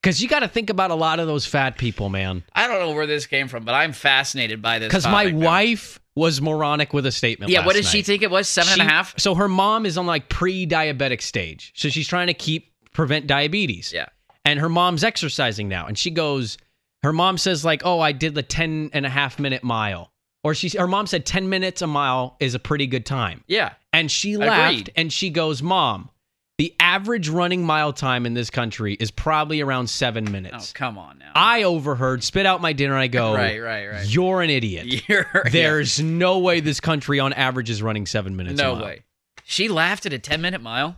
[0.00, 2.42] Because you got to think about a lot of those fat people, man.
[2.54, 4.88] I don't know where this came from, but I'm fascinated by this.
[4.88, 5.46] Because my now.
[5.46, 7.52] wife was moronic with a statement.
[7.52, 8.48] Yeah, what did she think it was?
[8.48, 9.18] Seven and a half?
[9.18, 11.72] So her mom is on like pre-diabetic stage.
[11.76, 13.92] So she's trying to keep prevent diabetes.
[13.92, 14.06] Yeah.
[14.44, 15.86] And her mom's exercising now.
[15.86, 16.58] And she goes,
[17.02, 20.11] her mom says, like, oh, I did the 10 and a half minute mile.
[20.44, 23.44] Or she her mom said 10 minutes a mile is a pretty good time.
[23.46, 23.74] Yeah.
[23.92, 24.46] And she Agreed.
[24.48, 26.10] laughed and she goes, Mom,
[26.58, 30.72] the average running mile time in this country is probably around 7 minutes.
[30.74, 31.32] Oh, come on now.
[31.34, 34.06] I overheard, spit out my dinner, I go, Right, right, right.
[34.06, 35.04] You're an idiot.
[35.08, 38.60] You're, There's no way this country on average is running seven minutes.
[38.60, 39.02] a no way.
[39.44, 40.96] She laughed at a 10 minute mile.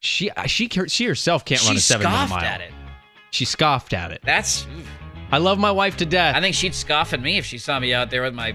[0.00, 2.28] She uh, she she herself can't she run a seven minute mile.
[2.28, 2.72] She scoffed at it.
[3.30, 4.20] She scoffed at it.
[4.24, 4.66] That's.
[5.32, 6.36] I love my wife to death.
[6.36, 8.54] I think she'd scoff at me if she saw me out there with my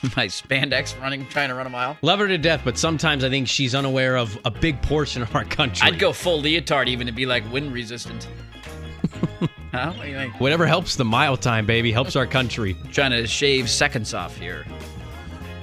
[0.16, 1.96] my spandex running, trying to run a mile.
[2.02, 5.34] love her to death, but sometimes I think she's unaware of a big portion of
[5.34, 5.86] our country.
[5.86, 8.28] I'd go full leotard even to be like wind resistant.
[9.72, 9.92] huh?
[9.92, 10.40] What do you think?
[10.40, 12.76] Whatever helps the mile time, baby, helps our country.
[12.92, 14.64] Trying to shave seconds off here.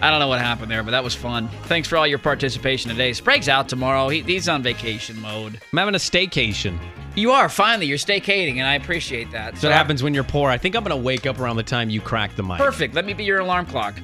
[0.02, 1.48] I don't know what happened there, but that was fun.
[1.64, 3.14] Thanks for all your participation today.
[3.14, 4.10] Sprague's out tomorrow.
[4.10, 5.60] He, he's on vacation mode.
[5.72, 6.78] I'm having a staycation.
[7.16, 7.86] You are finally.
[7.86, 9.54] You're staycating, and I appreciate that.
[9.54, 10.50] That's what happens when you're poor.
[10.50, 12.58] I think I'm gonna wake up around the time you crack the mic.
[12.58, 12.94] Perfect.
[12.94, 13.96] Let me be your alarm clock.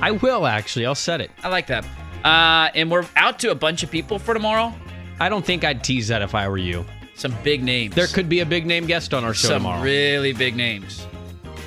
[0.00, 0.86] I will actually.
[0.86, 1.30] I'll set it.
[1.42, 1.84] I like that.
[2.24, 4.74] Uh, and we're out to a bunch of people for tomorrow.
[5.18, 6.84] I don't think I'd tease that if I were you.
[7.14, 7.94] Some big names.
[7.94, 9.82] There could be a big name guest on our show some tomorrow.
[9.82, 11.06] really big names.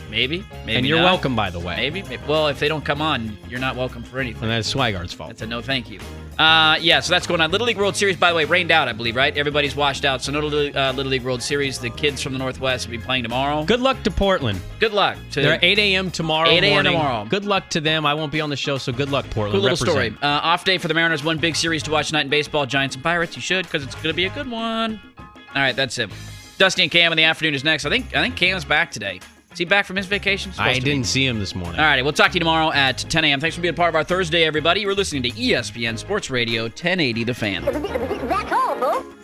[0.10, 0.46] Maybe.
[0.66, 0.78] Maybe.
[0.78, 1.06] and you're not.
[1.06, 1.76] welcome, by the way.
[1.76, 2.04] Maybe.
[2.04, 2.22] maybe.
[2.28, 4.44] Well, if they don't come on, you're not welcome for anything.
[4.44, 5.30] And that's Swigard's fault.
[5.30, 6.00] That's a no thank you.
[6.38, 7.52] Uh, yeah, so that's going on.
[7.52, 9.36] Little League World Series, by the way, rained out, I believe, right?
[9.38, 10.22] Everybody's washed out.
[10.22, 11.80] So no Little, uh, Little League World Series.
[11.80, 13.64] The kids from the Northwest will be playing tomorrow.
[13.64, 14.60] Good luck to Portland.
[14.80, 15.18] Good luck.
[15.32, 16.12] To, They're at 8 a.m.
[16.12, 16.84] tomorrow 8 a.m.
[16.86, 17.26] tomorrow.
[17.26, 18.06] Good luck to them.
[18.06, 19.54] I won't be on the show, so good luck, Portland.
[19.54, 20.18] Cool little Represent.
[20.18, 20.30] story.
[20.32, 21.24] Uh, off day for the Mariners.
[21.24, 22.66] One big series to watch tonight in baseball.
[22.66, 23.36] Giants and Pirates.
[23.36, 25.00] You should because it's going to be a good one.
[25.18, 26.10] All right, that's it.
[26.58, 27.86] Dusty and Cam in the afternoon is next.
[27.86, 29.20] I think I think Cam's back today.
[29.54, 30.52] Is he back from his vacation?
[30.58, 31.80] I didn't see him this morning.
[31.80, 33.40] All right, we'll talk to you tomorrow at 10 a.m.
[33.40, 34.82] Thanks for being a part of our Thursday, everybody.
[34.82, 37.64] You're listening to ESPN Sports Radio 1080 The Fan.
[37.64, 39.23] That's.